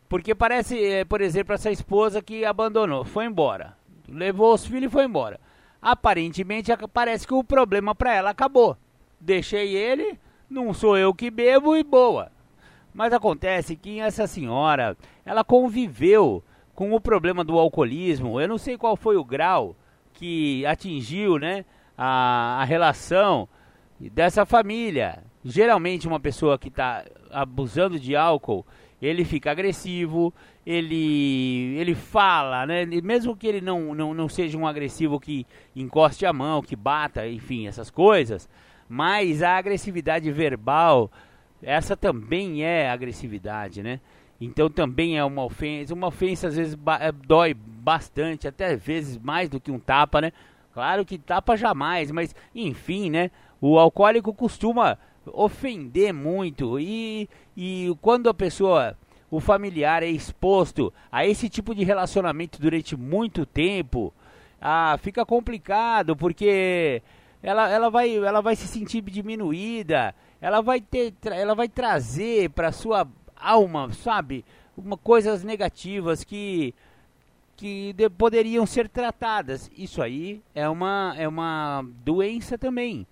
[0.08, 3.76] Porque parece, é, por exemplo, essa esposa que abandonou, foi embora,
[4.08, 5.38] levou os filhos e foi embora
[5.82, 8.76] aparentemente parece que o problema para ela acabou.
[9.20, 10.18] Deixei ele,
[10.48, 12.30] não sou eu que bebo e boa.
[12.94, 16.42] Mas acontece que essa senhora, ela conviveu
[16.74, 18.40] com o problema do alcoolismo.
[18.40, 19.74] Eu não sei qual foi o grau
[20.12, 21.64] que atingiu, né,
[21.96, 23.48] a, a relação
[23.98, 25.22] dessa família.
[25.44, 28.64] Geralmente uma pessoa que está abusando de álcool,
[29.00, 30.32] ele fica agressivo,
[30.64, 32.84] ele ele fala, né?
[32.86, 37.26] Mesmo que ele não, não, não seja um agressivo que encoste a mão, que bata,
[37.28, 38.48] enfim, essas coisas,
[38.88, 41.10] mas a agressividade verbal,
[41.62, 44.00] essa também é agressividade, né?
[44.40, 45.94] Então também é uma ofensa.
[45.94, 50.20] Uma ofensa às vezes ba é, dói bastante, até vezes mais do que um tapa,
[50.20, 50.32] né?
[50.72, 53.30] Claro que tapa jamais, mas enfim, né?
[53.60, 58.96] O alcoólico costuma ofender muito e, e quando a pessoa
[59.32, 64.12] o familiar é exposto a esse tipo de relacionamento durante muito tempo,
[64.60, 67.00] ah, fica complicado porque
[67.42, 72.72] ela, ela, vai, ela vai se sentir diminuída, ela vai ter, ela vai trazer para
[72.72, 74.44] sua alma, sabe,
[74.76, 76.74] uma, coisas negativas que
[77.56, 79.70] que de, poderiam ser tratadas.
[79.76, 83.06] Isso aí é uma é uma doença também,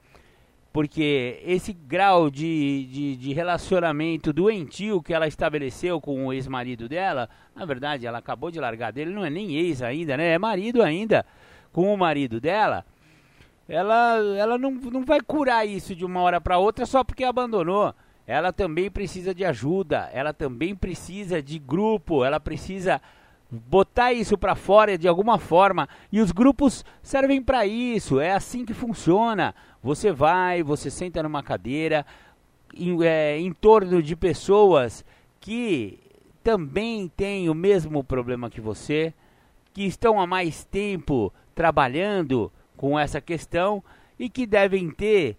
[0.73, 7.29] porque esse grau de, de, de relacionamento doentio que ela estabeleceu com o ex-marido dela,
[7.55, 10.35] na verdade ela acabou de largar dele, não é nem ex ainda, né?
[10.35, 11.27] É marido ainda
[11.73, 12.85] com o marido dela
[13.71, 17.95] ela, ela não, não vai curar isso de uma hora para outra só porque abandonou.
[18.27, 23.01] Ela também precisa de ajuda, ela também precisa de grupo, ela precisa
[23.51, 25.89] botar isso para fora de alguma forma.
[26.11, 29.55] E os grupos servem para isso, é assim que funciona.
[29.83, 32.05] Você vai, você senta numa cadeira
[32.75, 35.05] em, é, em torno de pessoas
[35.41, 35.99] que
[36.43, 39.13] também têm o mesmo problema que você,
[39.73, 43.83] que estão há mais tempo trabalhando com essa questão
[44.19, 45.37] e que devem ter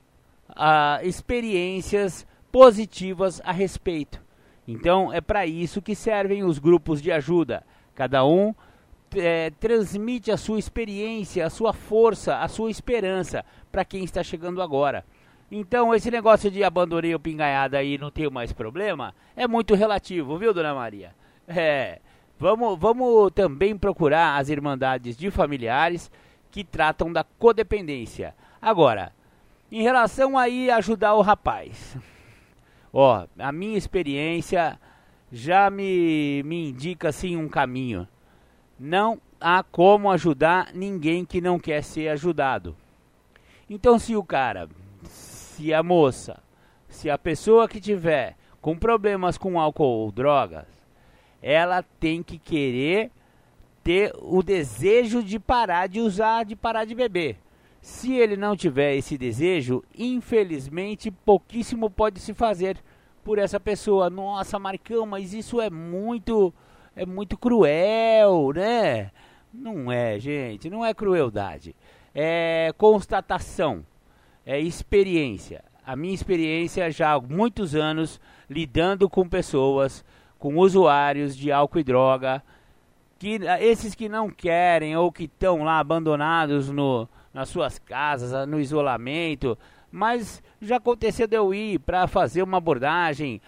[0.49, 4.21] uh, experiências positivas a respeito.
[4.67, 7.63] Então é para isso que servem os grupos de ajuda.
[7.95, 8.53] Cada um
[9.15, 14.61] é, transmite a sua experiência, a sua força, a sua esperança para quem está chegando
[14.61, 15.05] agora.
[15.51, 20.37] Então esse negócio de abandonei o pingaiada aí não tenho mais problema é muito relativo,
[20.37, 21.13] viu, dona Maria?
[21.47, 21.99] É,
[22.39, 26.11] vamos, vamos também procurar as irmandades de familiares
[26.49, 28.35] que tratam da codependência.
[28.61, 29.11] Agora,
[29.71, 31.97] em relação aí a ajudar o rapaz,
[32.93, 34.79] ó, a minha experiência
[35.31, 38.07] já me, me indica assim um caminho.
[38.83, 42.75] Não há como ajudar ninguém que não quer ser ajudado.
[43.69, 44.67] Então, se o cara,
[45.03, 46.41] se a moça,
[46.89, 50.65] se a pessoa que tiver com problemas com álcool ou drogas,
[51.43, 53.11] ela tem que querer
[53.83, 57.37] ter o desejo de parar de usar, de parar de beber.
[57.83, 62.79] Se ele não tiver esse desejo, infelizmente pouquíssimo pode se fazer
[63.23, 64.09] por essa pessoa.
[64.09, 66.51] Nossa, Marcão, mas isso é muito
[66.95, 69.11] é muito cruel, né?
[69.53, 71.75] Não é, gente, não é crueldade.
[72.13, 73.85] É constatação,
[74.45, 75.63] é experiência.
[75.85, 78.19] A minha experiência já há muitos anos
[78.49, 80.05] lidando com pessoas,
[80.37, 82.43] com usuários de álcool e droga,
[83.17, 88.33] que ah, esses que não querem ou que estão lá abandonados no, nas suas casas,
[88.33, 89.57] ah, no isolamento,
[89.91, 93.41] mas já aconteceu de eu ir para fazer uma abordagem,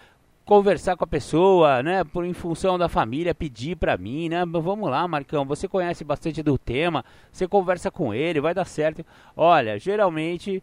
[0.44, 4.90] conversar com a pessoa, né, por em função da família, pedir para mim, né, vamos
[4.90, 9.04] lá, Marcão, você conhece bastante do tema, você conversa com ele, vai dar certo.
[9.36, 10.62] Olha, geralmente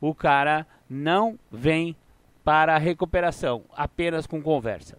[0.00, 1.96] o cara não vem
[2.44, 4.96] para a recuperação apenas com conversa.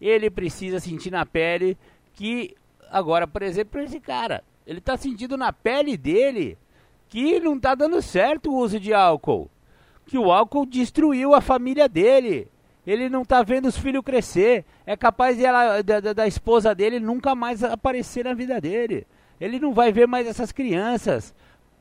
[0.00, 1.76] Ele precisa sentir na pele
[2.12, 2.54] que
[2.94, 6.56] Agora, por exemplo, esse cara, ele tá sentindo na pele dele
[7.08, 9.50] que não tá dando certo o uso de álcool.
[10.06, 12.46] Que o álcool destruiu a família dele.
[12.86, 14.64] Ele não tá vendo os filhos crescer.
[14.86, 19.06] É capaz de ela, da, da esposa dele nunca mais aparecer na vida dele.
[19.40, 21.34] Ele não vai ver mais essas crianças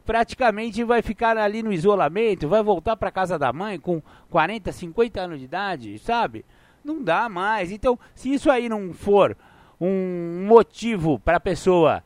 [0.06, 5.22] praticamente vai ficar ali no isolamento, vai voltar para casa da mãe com 40, 50
[5.22, 6.46] anos de idade, sabe?
[6.84, 7.72] Não dá mais.
[7.72, 9.36] Então, se isso aí não for
[9.80, 12.04] um motivo para a pessoa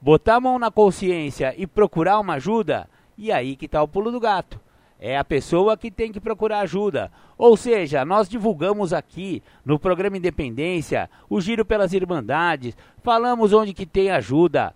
[0.00, 4.10] botar a mão na consciência e procurar uma ajuda, e aí que está o pulo
[4.10, 4.60] do gato.
[4.98, 7.12] É a pessoa que tem que procurar ajuda.
[7.36, 13.84] Ou seja, nós divulgamos aqui no programa Independência o giro pelas irmandades, falamos onde que
[13.84, 14.74] tem ajuda,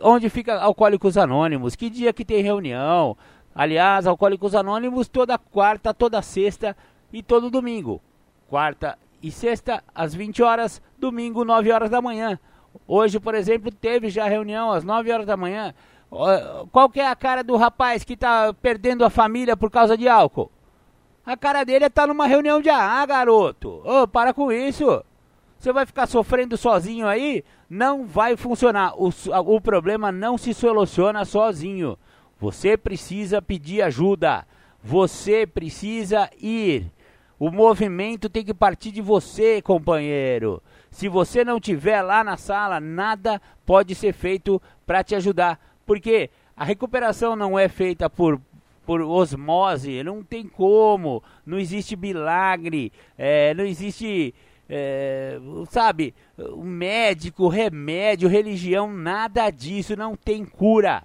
[0.00, 3.16] onde fica Alcoólicos Anônimos, que dia que tem reunião.
[3.54, 6.76] Aliás, Alcoólicos Anônimos toda quarta, toda sexta
[7.12, 8.00] e todo domingo.
[8.48, 12.38] Quarta e sexta às 20 horas, domingo 9 horas da manhã.
[12.86, 15.74] Hoje, por exemplo, teve já reunião às 9 horas da manhã.
[16.70, 20.06] Qual que é a cara do rapaz que está perdendo a família por causa de
[20.06, 20.50] álcool?
[21.24, 23.80] A cara dele é tá numa reunião de ah, garoto.
[23.84, 25.02] Ô, oh, para com isso.
[25.58, 27.42] Você vai ficar sofrendo sozinho aí?
[27.70, 28.92] Não vai funcionar.
[28.96, 29.10] O,
[29.46, 31.96] o problema não se soluciona sozinho.
[32.38, 34.44] Você precisa pedir ajuda.
[34.82, 36.90] Você precisa ir.
[37.38, 40.62] O movimento tem que partir de você, companheiro.
[40.90, 46.30] Se você não tiver lá na sala, nada pode ser feito para te ajudar, porque
[46.56, 48.40] a recuperação não é feita por
[48.84, 54.34] por osmose, não tem como, não existe milagre, é, não existe,
[54.68, 55.38] é,
[55.70, 56.14] sabe,
[56.58, 61.04] médico, remédio, religião, nada disso, não tem cura.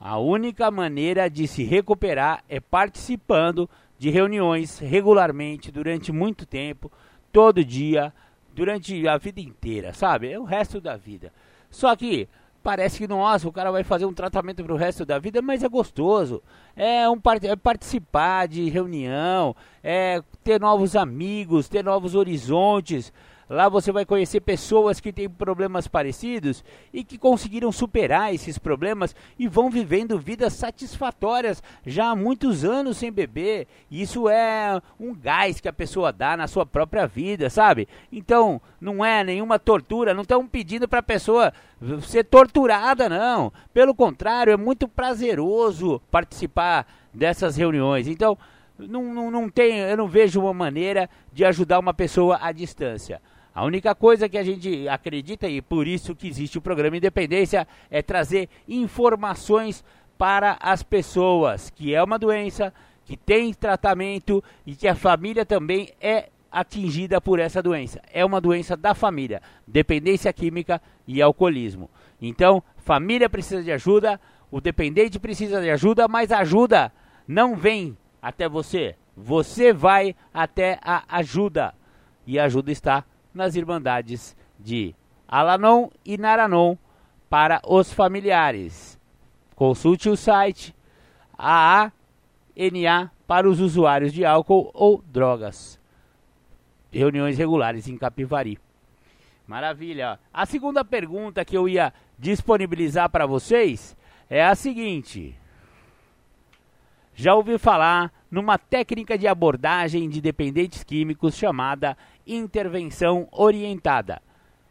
[0.00, 3.68] A única maneira de se recuperar é participando
[3.98, 6.90] de reuniões regularmente durante muito tempo,
[7.32, 8.12] todo dia,
[8.54, 10.30] durante a vida inteira, sabe?
[10.30, 11.32] É o resto da vida.
[11.70, 12.28] Só que
[12.64, 15.62] parece que, nossa, o cara vai fazer um tratamento para o resto da vida, mas
[15.62, 16.42] é gostoso.
[16.74, 23.12] É, um, é participar de reunião, é ter novos amigos, ter novos horizontes.
[23.48, 29.14] Lá você vai conhecer pessoas que têm problemas parecidos e que conseguiram superar esses problemas
[29.38, 33.66] e vão vivendo vidas satisfatórias já há muitos anos sem beber.
[33.90, 37.86] Isso é um gás que a pessoa dá na sua própria vida, sabe?
[38.10, 41.52] Então, não é nenhuma tortura, não estão pedindo para a pessoa
[42.02, 43.52] ser torturada, não.
[43.72, 48.08] Pelo contrário, é muito prazeroso participar dessas reuniões.
[48.08, 48.38] Então,
[48.78, 53.20] não, não, não tem, eu não vejo uma maneira de ajudar uma pessoa à distância.
[53.54, 57.68] A única coisa que a gente acredita, e por isso que existe o programa Independência,
[57.88, 59.84] é trazer informações
[60.18, 62.74] para as pessoas, que é uma doença,
[63.04, 68.00] que tem tratamento e que a família também é atingida por essa doença.
[68.12, 71.88] É uma doença da família, dependência química e alcoolismo.
[72.20, 74.20] Então, família precisa de ajuda,
[74.50, 76.92] o dependente precisa de ajuda, mas a ajuda
[77.26, 78.96] não vem até você.
[79.16, 81.72] Você vai até a ajuda.
[82.26, 83.04] E a ajuda está
[83.34, 84.94] nas Irmandades de
[85.26, 86.76] Alanon e Naranon
[87.28, 88.98] para os familiares.
[89.54, 90.74] Consulte o site
[91.36, 91.92] AANA
[93.26, 95.80] para os usuários de álcool ou drogas.
[96.92, 98.58] Reuniões regulares em Capivari.
[99.46, 100.18] Maravilha.
[100.32, 103.96] A segunda pergunta que eu ia disponibilizar para vocês
[104.30, 105.36] é a seguinte:
[107.14, 111.96] Já ouviu falar numa técnica de abordagem de dependentes químicos chamada
[112.26, 114.20] intervenção orientada.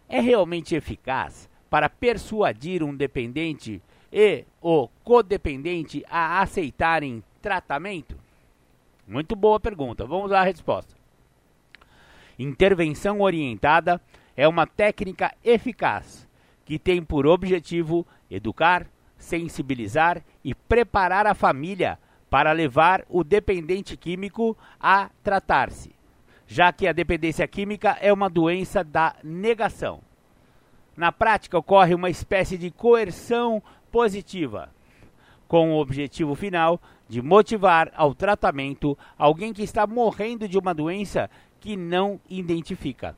[0.10, 3.81] É realmente eficaz para persuadir um dependente
[4.11, 8.18] e o codependente a aceitarem tratamento?
[9.07, 10.06] Muito boa pergunta.
[10.06, 10.94] Vamos à resposta.
[12.38, 14.02] Intervenção orientada
[14.35, 16.27] é uma técnica eficaz
[16.65, 18.85] que tem por objetivo educar,
[19.18, 21.98] sensibilizar e preparar a família
[22.34, 25.93] para levar o dependente químico a tratar-se
[26.53, 30.01] já que a dependência química é uma doença da negação.
[30.95, 33.61] Na prática, ocorre uma espécie de coerção
[33.91, 34.69] positiva,
[35.47, 36.80] com o objetivo final
[37.10, 41.30] de motivar ao tratamento alguém que está morrendo de uma doença
[41.60, 43.15] que não identifica.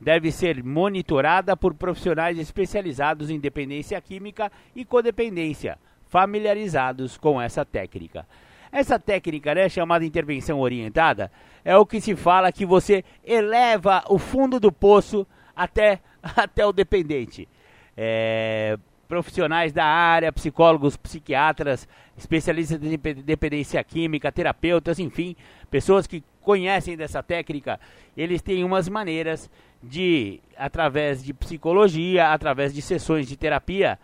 [0.00, 5.76] Deve ser monitorada por profissionais especializados em dependência química e codependência,
[6.10, 8.26] familiarizados com essa técnica.
[8.70, 11.30] Essa técnica, né, chamada intervenção orientada,
[11.64, 15.26] é o que se fala que você eleva o fundo do poço
[15.56, 17.48] até, até o dependente.
[17.96, 18.78] É,
[19.08, 25.34] profissionais da área, psicólogos, psiquiatras, especialistas de dependência química, terapeutas, enfim,
[25.68, 27.78] pessoas que conhecem dessa técnica,
[28.16, 29.50] eles têm umas maneiras
[29.82, 33.98] de, através de psicologia, através de sessões de terapia,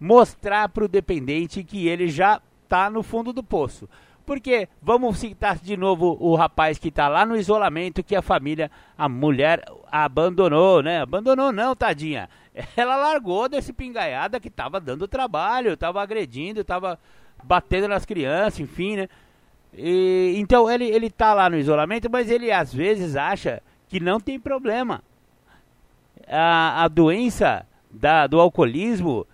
[0.00, 3.88] mostrar para o dependente que ele já está no fundo do poço.
[4.24, 8.70] Porque vamos citar de novo o rapaz que está lá no isolamento, que a família,
[8.96, 11.00] a mulher abandonou, né?
[11.00, 12.28] Abandonou não, tadinha.
[12.76, 16.98] Ela largou desse pingaiada que estava dando trabalho, estava agredindo, estava
[17.42, 19.08] batendo nas crianças, enfim, né?
[19.72, 24.20] E, então ele, ele tá lá no isolamento, mas ele às vezes acha que não
[24.20, 25.02] tem problema.
[26.26, 29.26] A, a doença da, do alcoolismo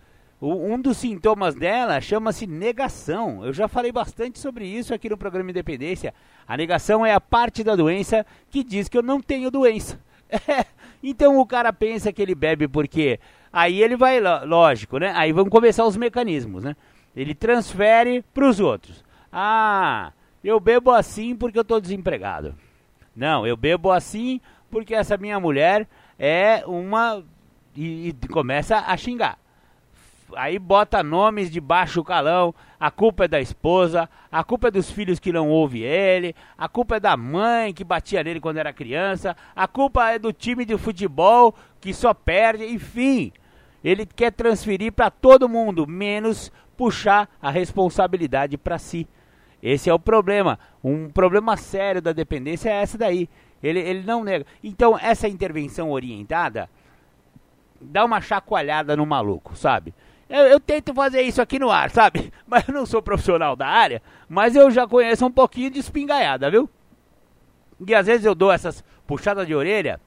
[0.52, 3.44] um dos sintomas dela chama-se negação.
[3.44, 6.12] Eu já falei bastante sobre isso aqui no programa Independência.
[6.46, 9.98] A negação é a parte da doença que diz que eu não tenho doença.
[11.02, 13.18] então o cara pensa que ele bebe porque
[13.52, 15.12] aí ele vai, lógico, né?
[15.16, 16.76] Aí vão começar os mecanismos, né?
[17.16, 19.04] Ele transfere para os outros.
[19.32, 20.12] Ah,
[20.42, 22.54] eu bebo assim porque eu estou desempregado.
[23.16, 24.40] Não, eu bebo assim
[24.70, 25.88] porque essa minha mulher
[26.18, 27.24] é uma
[27.76, 29.38] e, e começa a xingar
[30.36, 34.90] aí bota nomes de baixo calão, a culpa é da esposa, a culpa é dos
[34.90, 38.72] filhos que não ouvem ele, a culpa é da mãe que batia nele quando era
[38.72, 43.32] criança, a culpa é do time de futebol que só perde, enfim.
[43.82, 49.06] Ele quer transferir para todo mundo, menos puxar a responsabilidade para si.
[49.62, 50.58] Esse é o problema.
[50.82, 53.28] Um problema sério da dependência é essa daí.
[53.62, 54.44] Ele, ele não nega.
[54.62, 56.68] Então, essa intervenção orientada
[57.80, 59.94] dá uma chacoalhada no maluco, sabe?
[60.28, 62.32] Eu, eu, tento fazer isso aqui no ar, sabe?
[62.46, 66.50] Mas eu não sou profissional da área, mas eu já conheço um pouquinho de espingaiada,
[66.50, 66.68] viu?
[67.86, 70.00] E às vezes eu dou essas puxadas de orelha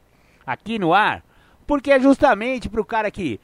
[0.46, 1.24] aqui no ar,
[1.66, 3.40] porque é justamente pro cara que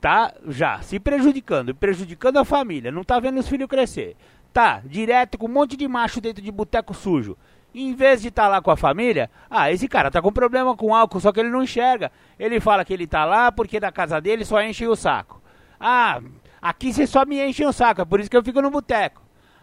[0.00, 4.16] tá já se prejudicando, prejudicando a família, não tá vendo os filhos crescer,
[4.52, 7.36] tá direto com um monte de macho dentro de boteco sujo.
[7.74, 10.76] Em vez de estar tá lá com a família, ah, esse cara tá com problema
[10.76, 12.12] com álcool, só que ele não enxerga.
[12.38, 15.42] Ele fala que ele tá lá porque na casa dele só enche o saco.
[15.86, 16.22] Ah,
[16.62, 19.20] aqui você só me enche o saco, é por isso que eu fico no boteco.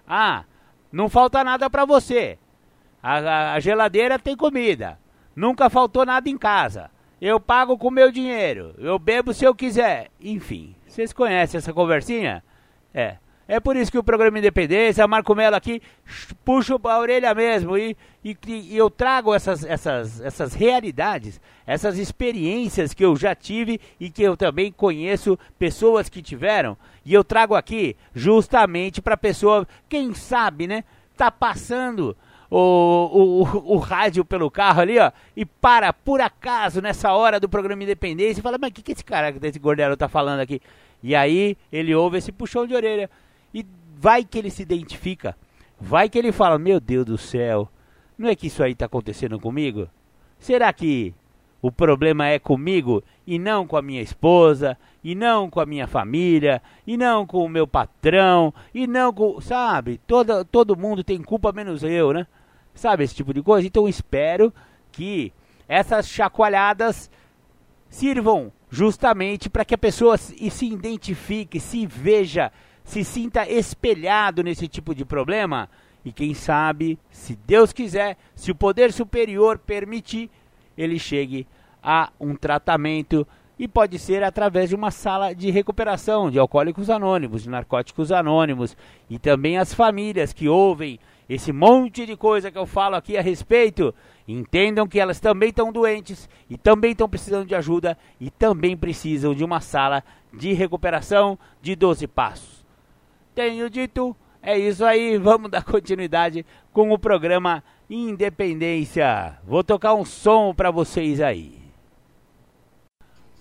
[0.07, 0.43] Ah,
[0.91, 2.37] não falta nada para você.
[3.01, 4.99] A, a, a geladeira tem comida.
[5.35, 6.91] Nunca faltou nada em casa.
[7.19, 8.75] Eu pago com meu dinheiro.
[8.77, 10.11] Eu bebo se eu quiser.
[10.19, 12.43] Enfim, vocês conhecem essa conversinha?
[12.93, 13.17] É.
[13.47, 15.81] É por isso que o programa Independência, Marco Melo aqui,
[16.45, 22.93] puxo a orelha mesmo e, e, e, eu trago essas, essas, essas realidades, essas experiências
[22.93, 26.77] que eu já tive e que eu também conheço pessoas que tiveram.
[27.03, 30.83] E eu trago aqui justamente para pessoa, quem sabe, né?
[31.17, 32.15] Tá passando
[32.49, 32.57] o,
[33.43, 37.83] o, o, rádio pelo carro ali, ó, e para por acaso nessa hora do programa
[37.83, 40.61] Independência e fala: Mas o que, que esse cara desse gordelo tá falando aqui?
[41.01, 43.09] E aí ele ouve esse puxão de orelha.
[43.53, 43.65] E
[43.97, 45.35] vai que ele se identifica.
[45.79, 47.69] Vai que ele fala: Meu Deus do céu,
[48.17, 49.87] não é que isso aí está acontecendo comigo?
[50.39, 51.13] Será que
[51.61, 55.87] o problema é comigo e não com a minha esposa, e não com a minha
[55.87, 59.39] família, e não com o meu patrão, e não com.
[59.39, 59.99] Sabe?
[60.07, 62.25] Todo, todo mundo tem culpa menos eu, né?
[62.73, 63.67] Sabe esse tipo de coisa?
[63.67, 64.51] Então espero
[64.91, 65.31] que
[65.67, 67.11] essas chacoalhadas
[67.89, 72.51] sirvam justamente para que a pessoa se identifique, se veja
[72.83, 75.69] se sinta espelhado nesse tipo de problema
[76.03, 80.29] e quem sabe, se Deus quiser, se o poder superior permitir,
[80.77, 81.47] ele chegue
[81.81, 83.27] a um tratamento
[83.57, 88.75] e pode ser através de uma sala de recuperação de alcoólicos anônimos, de narcóticos anônimos
[89.07, 90.99] e também as famílias que ouvem
[91.29, 93.93] esse monte de coisa que eu falo aqui a respeito,
[94.27, 99.33] entendam que elas também estão doentes e também estão precisando de ajuda e também precisam
[99.33, 100.03] de uma sala
[100.33, 102.60] de recuperação de 12 passos.
[103.33, 109.37] Tenho dito, é isso aí, vamos dar continuidade com o programa Independência.
[109.45, 111.57] Vou tocar um som para vocês aí.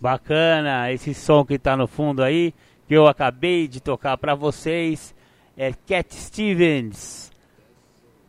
[0.00, 2.54] Bacana, esse som que tá no fundo aí,
[2.86, 5.12] que eu acabei de tocar para vocês,
[5.56, 7.32] é Cat Stevens,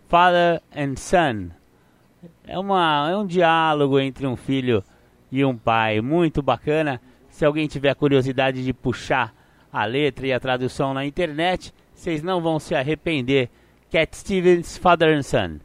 [0.07, 1.51] Father and Son.
[2.43, 4.83] É, uma, é um diálogo entre um filho
[5.31, 6.99] e um pai, muito bacana.
[7.29, 9.40] Se alguém tiver curiosidade de puxar
[9.71, 13.49] a letra e a tradução na internet, vocês não vão se arrepender.
[13.89, 15.59] Cat Stevens, Father and Son.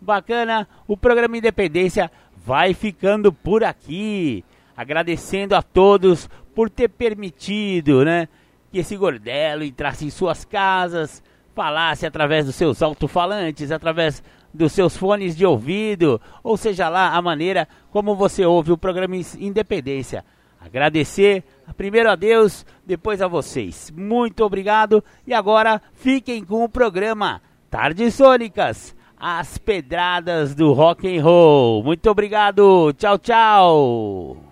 [0.00, 4.44] Bacana, o programa Independência vai ficando por aqui.
[4.76, 8.28] Agradecendo a todos por ter permitido, né,
[8.70, 11.22] que esse gordelo entrasse em suas casas,
[11.54, 17.22] falasse através dos seus alto-falantes, através dos seus fones de ouvido, ou seja lá a
[17.22, 20.24] maneira como você ouve o programa Independência.
[20.60, 21.42] Agradecer
[21.72, 23.92] primeiro a Deus, depois a vocês.
[23.96, 27.40] Muito obrigado e agora fiquem com o programa
[27.70, 31.82] Tardes Sônicas, as pedradas do rock and roll.
[31.82, 32.92] Muito obrigado.
[32.92, 34.51] Tchau, tchau.